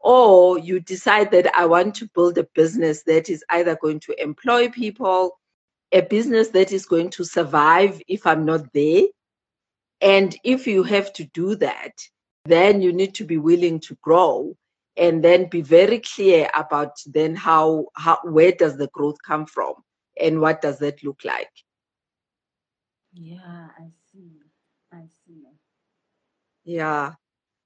or 0.00 0.58
you 0.58 0.80
decide 0.80 1.30
that 1.32 1.54
i 1.56 1.66
want 1.66 1.94
to 1.96 2.08
build 2.14 2.38
a 2.38 2.44
business 2.54 3.02
that 3.04 3.30
is 3.30 3.44
either 3.50 3.76
going 3.76 4.00
to 4.00 4.22
employ 4.22 4.68
people 4.70 5.38
a 5.92 6.02
business 6.02 6.48
that 6.50 6.72
is 6.72 6.86
going 6.86 7.10
to 7.10 7.24
survive 7.24 8.02
if 8.08 8.26
i'm 8.26 8.44
not 8.44 8.72
there 8.72 9.04
and 10.00 10.36
if 10.44 10.66
you 10.66 10.82
have 10.82 11.12
to 11.14 11.24
do 11.34 11.54
that 11.56 11.92
then 12.46 12.82
you 12.82 12.92
need 12.92 13.14
to 13.14 13.24
be 13.24 13.38
willing 13.38 13.80
to 13.80 13.96
grow 14.02 14.56
and 14.96 15.22
then 15.24 15.48
be 15.48 15.62
very 15.62 16.00
clear 16.00 16.48
about 16.54 16.96
then 17.06 17.34
how 17.34 17.86
how 17.94 18.18
where 18.24 18.52
does 18.52 18.76
the 18.76 18.88
growth 18.88 19.16
come 19.26 19.46
from 19.46 19.74
and 20.20 20.40
what 20.40 20.60
does 20.62 20.78
that 20.78 21.02
look 21.02 21.24
like 21.24 21.50
yeah 23.12 23.68
i 23.78 23.88
see 24.10 24.32
i 24.92 25.02
see 25.24 25.44
yeah 26.64 27.14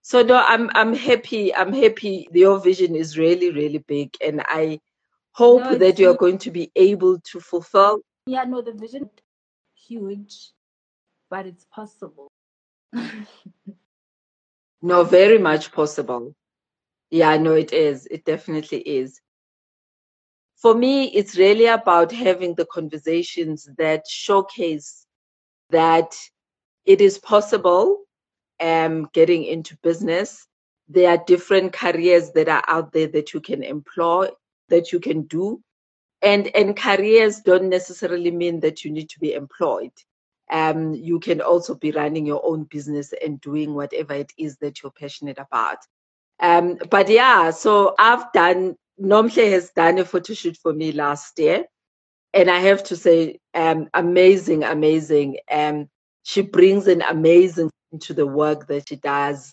so 0.09 0.23
no, 0.23 0.43
I'm 0.43 0.71
I'm 0.75 0.95
happy. 0.95 1.55
I'm 1.55 1.71
happy. 1.71 2.29
Your 2.33 2.59
vision 2.59 2.97
is 2.97 3.19
really 3.19 3.51
really 3.51 3.85
big, 3.87 4.17
and 4.25 4.41
I 4.47 4.81
hope 5.33 5.64
No, 5.64 5.75
that 5.77 5.99
you're 5.99 6.17
going 6.17 6.38
to 6.38 6.51
be 6.51 6.73
able 6.75 7.21
to 7.31 7.41
fulfill. 7.41 8.01
Yeah, 8.27 8.45
no, 8.45 8.62
the 8.62 8.73
vision 8.73 9.11
huge, 9.75 10.53
but 11.29 11.45
it's 11.45 11.67
possible. 11.67 12.29
No, 14.81 15.05
very 15.05 15.38
much 15.38 15.73
possible. 15.73 16.35
Yeah, 17.11 17.37
no, 17.37 17.55
it 17.55 17.73
is. 17.73 18.07
It 18.11 18.25
definitely 18.25 18.81
is. 18.81 19.21
For 20.57 20.75
me, 20.75 21.05
it's 21.14 21.38
really 21.38 21.66
about 21.66 22.12
having 22.12 22.55
the 22.55 22.66
conversations 22.66 23.68
that 23.79 24.07
showcase 24.09 25.07
that 25.71 26.16
it 26.85 27.01
is 27.01 27.18
possible 27.18 28.01
um, 28.61 29.09
getting 29.12 29.44
into 29.44 29.77
business. 29.83 30.47
There 30.88 31.11
are 31.11 31.25
different 31.27 31.73
careers 31.73 32.33
that 32.33 32.49
are 32.49 32.64
out 32.66 32.92
there 32.92 33.07
that 33.09 33.33
you 33.33 33.40
can 33.40 33.62
employ, 33.62 34.29
that 34.68 34.92
you 34.92 35.01
can 35.01 35.23
do. 35.23 35.62
And, 36.23 36.55
and 36.57 36.77
careers 36.77 37.40
don't 37.40 37.68
necessarily 37.68 38.33
mean 38.33 38.61
that 38.61 38.85
you 38.85 38.90
need 38.90 39.09
to 39.11 39.21
be 39.21 39.35
employed. 39.35 39.92
Um, 40.51 40.94
you 40.94 41.21
can 41.21 41.40
also 41.40 41.75
be 41.75 41.92
running 41.92 42.27
your 42.27 42.44
own 42.44 42.64
business 42.64 43.12
and 43.23 43.40
doing 43.40 43.75
whatever 43.75 44.14
it 44.14 44.33
is 44.38 44.57
that 44.57 44.83
you're 44.83 44.90
passionate 44.90 45.38
about. 45.38 45.79
Um, 46.40 46.79
but 46.90 47.09
yeah, 47.09 47.51
so 47.51 47.94
I've 47.98 48.33
done, 48.33 48.77
Nomhle 49.01 49.51
has 49.51 49.70
done 49.70 49.98
a 49.98 50.05
photo 50.05 50.35
shoot 50.35 50.57
for 50.57 50.72
me 50.72 50.92
last 50.92 51.38
year. 51.38 51.64
And 52.35 52.51
I 52.51 52.61
have 52.61 52.85
to 52.85 52.96
say, 52.96 53.38
um, 53.55 53.88
amazing, 53.94 54.62
amazing. 54.62 55.38
Um, 55.51 55.88
she 56.22 56.42
brings 56.42 56.87
an 56.87 57.03
amazing 57.03 57.70
to 58.01 58.14
the 58.14 58.27
work 58.27 58.66
that 58.68 58.88
she 58.88 58.96
does. 58.96 59.53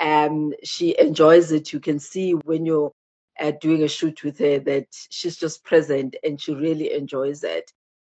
Um, 0.00 0.52
she 0.64 0.98
enjoys 0.98 1.52
it. 1.52 1.72
You 1.72 1.80
can 1.80 1.98
see 1.98 2.32
when 2.32 2.64
you're 2.66 2.92
uh, 3.38 3.52
doing 3.60 3.82
a 3.82 3.88
shoot 3.88 4.24
with 4.24 4.38
her 4.38 4.58
that 4.60 4.86
she's 5.10 5.36
just 5.36 5.64
present 5.64 6.16
and 6.24 6.40
she 6.40 6.54
really 6.54 6.92
enjoys 6.94 7.44
it. 7.44 7.70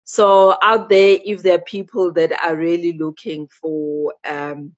So 0.04 0.57
out 0.62 0.88
there, 0.88 1.18
if 1.22 1.42
there 1.42 1.57
are 1.57 1.62
people 1.62 2.12
that 2.14 2.33
are 2.42 2.57
really 2.57 2.94
looking 2.94 3.46
for 3.61 4.14
um, 4.24 4.74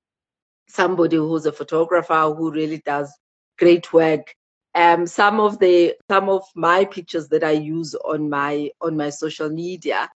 somebody 0.69 1.17
who's 1.17 1.47
a 1.47 1.53
photographer 1.53 2.35
who 2.37 2.51
really 2.51 2.83
does 2.85 3.13
great 3.61 3.93
work, 3.93 4.35
um, 4.75 5.07
some 5.07 5.41
of 5.41 5.59
the 5.61 5.95
some 6.11 6.29
of 6.29 6.45
my 6.57 6.85
pictures 6.85 7.29
that 7.29 7.45
I 7.45 7.53
use 7.53 7.95
on 7.95 8.31
my 8.31 8.71
on 8.81 8.97
my 8.97 9.11
social 9.11 9.51
media, 9.51 10.09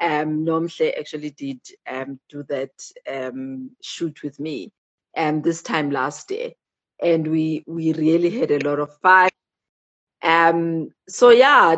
um, 0.00 0.44
Nomhle 0.44 0.98
actually 0.98 1.30
did 1.30 1.60
um, 1.88 2.20
do 2.28 2.42
that 2.44 2.70
um, 3.08 3.70
shoot 3.82 4.22
with 4.22 4.38
me, 4.40 4.70
um, 5.16 5.42
this 5.42 5.62
time 5.62 5.90
last 5.90 6.30
year, 6.30 6.50
and 7.02 7.26
we 7.26 7.64
we 7.66 7.92
really 7.94 8.30
had 8.30 8.50
a 8.50 8.58
lot 8.68 8.80
of 8.80 8.96
fun. 8.98 9.30
Um, 10.22 10.90
so 11.08 11.30
yeah, 11.30 11.76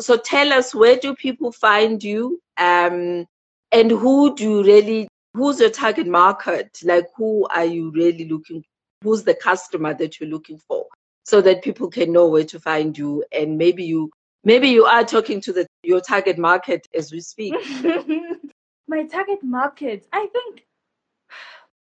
so 0.00 0.16
tell 0.16 0.52
us 0.52 0.74
where 0.74 0.96
do 0.96 1.14
people 1.14 1.52
find 1.52 2.02
you, 2.02 2.40
um, 2.58 3.26
and 3.72 3.90
who 3.90 4.34
do 4.34 4.44
you 4.44 4.64
really 4.64 5.08
who's 5.34 5.60
your 5.60 5.70
target 5.70 6.06
market? 6.06 6.78
Like 6.84 7.06
who 7.16 7.46
are 7.48 7.64
you 7.64 7.90
really 7.92 8.28
looking? 8.28 8.64
Who's 9.02 9.24
the 9.24 9.34
customer 9.34 9.94
that 9.94 10.20
you're 10.20 10.30
looking 10.30 10.58
for? 10.58 10.86
so 11.24 11.40
that 11.40 11.62
people 11.62 11.88
can 11.88 12.12
know 12.12 12.26
where 12.26 12.44
to 12.44 12.58
find 12.58 12.98
you 12.98 13.24
and 13.32 13.56
maybe 13.56 13.84
you 13.84 14.10
maybe 14.44 14.68
you 14.68 14.84
are 14.84 15.04
talking 15.04 15.40
to 15.40 15.52
the 15.52 15.66
your 15.84 16.00
target 16.00 16.36
market 16.36 16.88
as 16.94 17.12
we 17.12 17.20
speak 17.20 17.54
My 18.88 19.04
target 19.04 19.42
market, 19.42 20.06
I 20.12 20.26
think, 20.26 20.66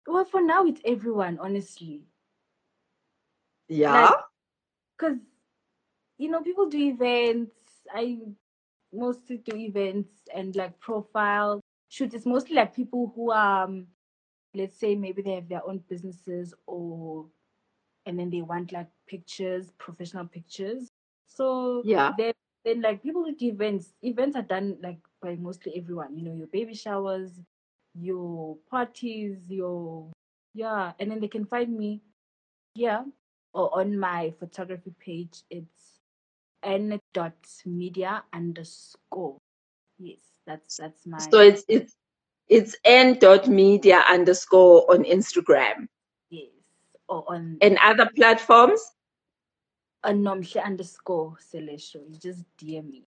well, 0.08 0.24
for 0.24 0.42
now, 0.42 0.66
it's 0.66 0.80
everyone, 0.86 1.40
honestly. 1.42 2.04
yeah 3.68 4.12
Like, 4.12 4.20
because, 4.98 5.18
you 6.18 6.30
know, 6.30 6.42
people 6.42 6.70
do 6.70 6.78
events. 6.78 7.52
I 7.94 8.20
mostly 8.94 9.38
do 9.38 9.58
events 9.58 10.12
and 10.34 10.56
like 10.56 10.80
profile 10.80 11.60
shoots. 11.90 12.14
It's 12.14 12.26
mostly 12.26 12.56
like 12.56 12.76
people 12.76 13.12
who 13.16 13.32
are, 13.32 13.66
um, 13.66 13.88
let's 14.54 14.78
say, 14.80 14.96
maybe 14.96 15.22
they 15.22 15.36
have 15.36 15.50
their 15.50 15.66
own 15.68 15.84
businesses 15.90 16.54
or, 16.68 17.26
and 18.06 18.20
then 18.20 18.30
they 18.30 18.42
want 18.42 18.72
like 18.72 18.88
pictures, 19.08 19.72
professional 19.78 20.26
pictures. 20.26 20.88
So 21.28 21.84
Yeah. 21.86 22.14
then, 22.18 22.34
then 22.66 22.82
like 22.82 23.04
people 23.04 23.24
do 23.24 23.36
events, 23.48 23.94
events 24.04 24.36
are 24.36 24.42
done 24.44 24.78
like 24.82 25.00
by 25.22 25.36
mostly 25.36 25.74
everyone. 25.78 26.18
You 26.18 26.24
know, 26.26 26.36
your 26.36 26.48
baby 26.48 26.74
showers, 26.76 27.42
your 27.96 28.58
parties, 28.70 29.40
your 29.50 30.12
yeah, 30.54 30.94
and 31.00 31.10
then 31.12 31.20
they 31.20 31.28
can 31.28 31.46
find 31.46 31.78
me 31.78 32.02
here 32.74 33.06
or 33.54 33.80
on 33.80 33.98
my 33.98 34.34
photography 34.40 34.94
page. 35.00 35.44
It's 35.50 36.00
n 36.64 37.00
dot 37.14 37.34
media 37.66 38.24
underscore. 38.34 39.38
Yes, 40.00 40.20
that's 40.46 40.78
that's 40.78 41.06
my 41.08 41.32
so 41.32 41.40
it's 41.40 41.64
it's 41.68 41.94
it's 42.52 42.76
n 42.84 43.18
dot 43.20 43.48
media 43.48 44.04
underscore 44.10 44.86
on 44.94 45.04
instagram 45.06 45.88
yes 46.30 46.50
or 47.08 47.24
on 47.34 47.58
and 47.62 47.78
other 47.82 48.08
platforms 48.16 48.82
a 50.04 50.12
nomhle 50.12 50.64
underscore 50.64 51.38
Selesho. 51.40 52.02
You 52.10 52.18
just 52.18 52.44
DM 52.58 52.90
me. 52.90 53.06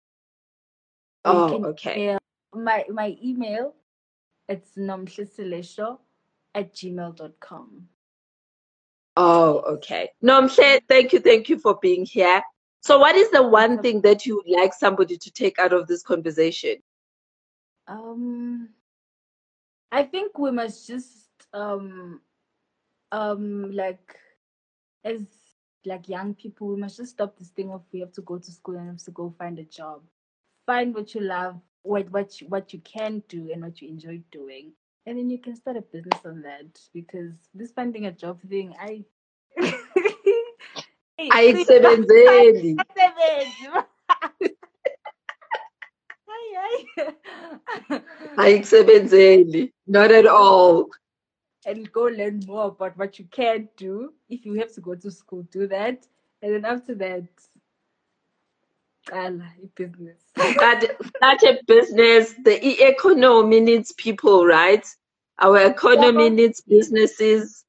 Oh 1.24 1.64
okay 1.64 2.16
my 2.54 2.84
my 2.88 3.16
email. 3.22 3.74
It's 4.48 4.76
nomhleselesho 4.76 5.98
at 6.54 6.72
gmail.com. 6.72 7.88
oh 9.16 9.58
okay 9.74 10.10
Nomhle, 10.22 10.80
thank 10.88 11.12
you 11.12 11.20
thank 11.20 11.48
you 11.48 11.58
for 11.58 11.78
being 11.82 12.04
here 12.06 12.42
so 12.80 12.98
what 12.98 13.16
is 13.16 13.30
the 13.30 13.42
one 13.42 13.80
thing 13.82 14.00
that 14.02 14.26
you 14.26 14.36
would 14.36 14.48
like 14.60 14.72
somebody 14.72 15.16
to 15.16 15.30
take 15.32 15.58
out 15.58 15.72
of 15.72 15.86
this 15.88 16.02
conversation 16.02 16.76
Um, 17.88 18.68
I 19.92 20.04
think 20.04 20.38
we 20.38 20.50
must 20.50 20.86
just 20.86 21.28
um 21.52 22.20
um 23.12 23.72
like 23.72 24.16
as 25.04 25.22
like 25.86 26.08
young 26.08 26.34
people, 26.34 26.68
we 26.68 26.76
must 26.76 26.96
just 26.96 27.12
stop 27.12 27.36
this 27.38 27.50
thing 27.50 27.70
of 27.70 27.82
we 27.92 28.00
have 28.00 28.12
to 28.12 28.22
go 28.22 28.38
to 28.38 28.50
school 28.50 28.76
and 28.76 28.88
have 28.88 29.04
to 29.04 29.10
go 29.10 29.34
find 29.38 29.58
a 29.58 29.64
job. 29.64 30.02
Find 30.66 30.94
what 30.94 31.14
you 31.14 31.20
love, 31.20 31.60
what 31.82 32.10
what 32.10 32.40
you, 32.40 32.48
what 32.48 32.72
you 32.72 32.80
can 32.80 33.22
do 33.28 33.50
and 33.52 33.62
what 33.62 33.80
you 33.82 33.88
enjoy 33.88 34.20
doing, 34.32 34.72
and 35.06 35.18
then 35.18 35.28
you 35.28 35.38
can 35.38 35.56
start 35.56 35.76
a 35.76 35.82
business 35.82 36.20
on 36.24 36.40
that. 36.42 36.66
Because 36.92 37.34
this 37.54 37.72
finding 37.72 38.06
a 38.06 38.12
job 38.12 38.40
thing, 38.48 38.74
I. 38.80 39.04
Hey, 41.16 41.28
ayisebenzeli 46.56 46.88
Seven. 46.96 48.02
Ay, 48.36 48.44
ay. 48.44 48.52
ayisebenzeli 48.52 49.72
not 49.86 50.10
at 50.10 50.26
all 50.26 50.90
and 51.66 51.90
go 51.92 52.02
learn 52.04 52.40
more 52.46 52.66
about 52.66 52.96
what 52.96 53.18
you 53.18 53.26
can 53.30 53.68
do. 53.76 54.12
If 54.28 54.44
you 54.44 54.54
have 54.54 54.72
to 54.74 54.80
go 54.80 54.94
to 54.94 55.10
school, 55.10 55.42
do 55.50 55.66
that. 55.68 56.06
And 56.42 56.54
then 56.54 56.64
after 56.64 56.94
that, 56.96 57.24
qala 59.08 59.48
business. 59.74 60.18
Start, 60.36 60.84
start 61.16 61.42
a 61.42 61.60
business. 61.66 62.34
The 62.44 62.86
economy 62.86 63.60
needs 63.60 63.92
people, 63.92 64.46
right? 64.46 64.86
Our 65.40 65.58
economy 65.66 66.30
needs 66.30 66.60
businesses, 66.60 67.64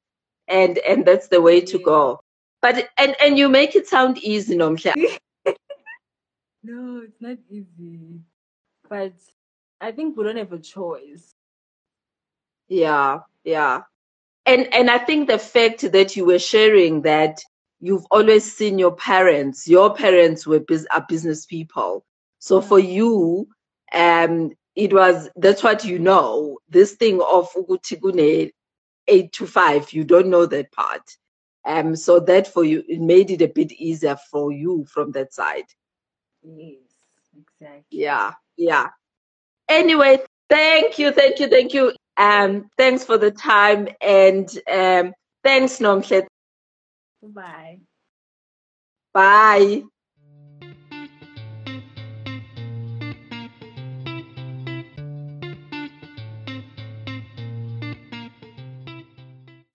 and 0.48 0.78
and 0.80 1.06
that's 1.06 1.30
the 1.30 1.42
way 1.42 1.62
to 1.62 1.80
go. 1.80 2.20
But 2.62 2.90
and 2.98 3.16
and 3.22 3.38
you 3.38 3.50
make 3.50 3.76
it 3.76 3.88
sound 3.88 4.18
easy, 4.20 4.56
Nomhla. 4.56 4.94
no, 6.64 7.02
it's 7.04 7.22
not 7.22 7.38
easy. 7.50 8.20
But 8.90 9.14
I 9.82 9.92
think 9.92 10.18
we 10.18 10.24
don't 10.24 10.38
have 10.38 10.54
a 10.54 10.60
choice. 10.60 11.36
Yeah, 12.68 13.20
yeah. 13.44 13.82
And 14.46 14.74
and 14.74 14.90
I 14.90 14.98
think 15.00 15.28
the 15.28 15.40
fact 15.40 15.92
that 15.92 16.16
you 16.16 16.26
were 16.26 16.40
sharing 16.40 17.02
that 17.04 17.40
you've 17.80 18.06
always 18.12 18.52
seen 18.52 18.80
your 18.80 18.96
parents, 18.96 19.68
your 19.68 19.94
parents 19.94 20.46
were 20.48 20.60
bus- 20.60 20.88
are 20.92 21.06
business 21.08 21.46
people. 21.46 22.06
So 22.40 22.62
for 22.62 22.80
you, 22.80 23.48
um, 23.94 24.52
it 24.76 24.94
was 24.94 25.30
that's 25.36 25.64
what 25.64 25.86
you 25.86 26.00
know. 26.00 26.60
This 26.70 26.94
thing 26.94 27.22
of 27.22 27.52
ukuthi 27.54 28.00
kune 28.02 28.52
eight 29.08 29.34
to 29.34 29.48
five, 29.48 29.92
you 29.94 30.04
don't 30.04 30.28
know 30.30 30.46
that 30.46 30.72
part. 30.72 31.04
Um, 31.66 31.96
so 31.96 32.20
that 32.22 32.48
for 32.48 32.64
you, 32.64 32.84
it 32.88 33.02
made 33.02 33.32
it 33.32 33.42
a 33.42 33.48
bit 33.48 33.72
easier 33.74 34.18
for 34.32 34.52
you 34.52 34.86
from 34.86 35.12
that 35.14 35.34
side. 35.34 35.66
Yes, 36.44 36.78
exactly. 37.36 37.84
Yeah, 38.02 38.34
yeah. 38.58 38.90
Anyway, 39.70 40.20
thank 40.50 41.00
you, 41.00 41.12
thank 41.12 41.40
you, 41.40 41.48
thank 41.48 41.74
you. 41.74 41.94
Um, 42.18 42.70
thanks 42.78 43.04
for 43.04 43.18
the 43.18 43.32
time 43.32 43.90
and 44.02 44.48
um, 44.72 45.14
thanks, 45.44 45.80
Nomhle. 45.80 46.26
Bye. 47.22 47.80
Bye. 49.14 49.84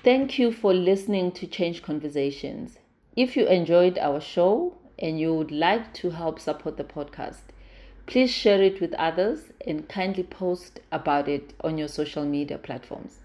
Thank 0.03 0.39
you 0.39 0.51
for 0.51 0.73
listening 0.73 1.31
to 1.33 1.47
Change 1.47 1.83
Conversations. 1.83 2.79
If 3.17 3.37
you 3.37 3.47
enjoyed 3.47 3.99
our 3.99 4.19
show 4.19 4.79
and 4.99 5.21
you 5.21 5.35
would 5.35 5.51
like 5.51 5.93
to 5.95 6.11
help 6.11 6.41
support 6.41 6.79
the 6.79 6.85
podcast, 6.85 7.43
please 8.11 8.31
share 8.31 8.61
it 8.61 8.81
with 8.81 8.93
others 8.95 9.53
and 9.65 9.89
kindly 9.89 10.25
post 10.25 10.81
about 10.91 11.29
it 11.29 11.55
on 11.63 11.79
your 11.79 11.87
social 11.87 12.25
media 12.25 12.59
platforms. 12.59 13.21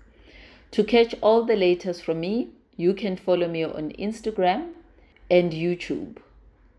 To 0.71 0.84
catch 0.84 1.15
all 1.21 1.43
the 1.43 1.56
latest 1.56 2.04
from 2.04 2.19
me, 2.19 2.50
you 2.78 2.93
can 2.93 3.17
follow 3.17 3.48
me 3.48 3.63
on 3.63 3.93
Instagram 3.93 4.74
and 5.32 5.52
YouTube 5.52 6.17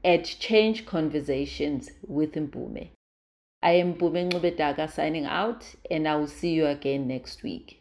at 0.04 0.24
Change 0.24 0.86
Conversations 0.86 1.90
with 2.06 2.34
Mpume. 2.34 2.90
I 3.60 3.72
am 3.72 3.94
Mpume 3.94 4.30
Ngubedaka 4.30 4.88
signing 4.88 5.24
out 5.24 5.74
and 5.90 6.06
I 6.06 6.14
will 6.14 6.28
see 6.28 6.50
you 6.50 6.66
again 6.66 7.08
next 7.08 7.42
week. 7.42 7.74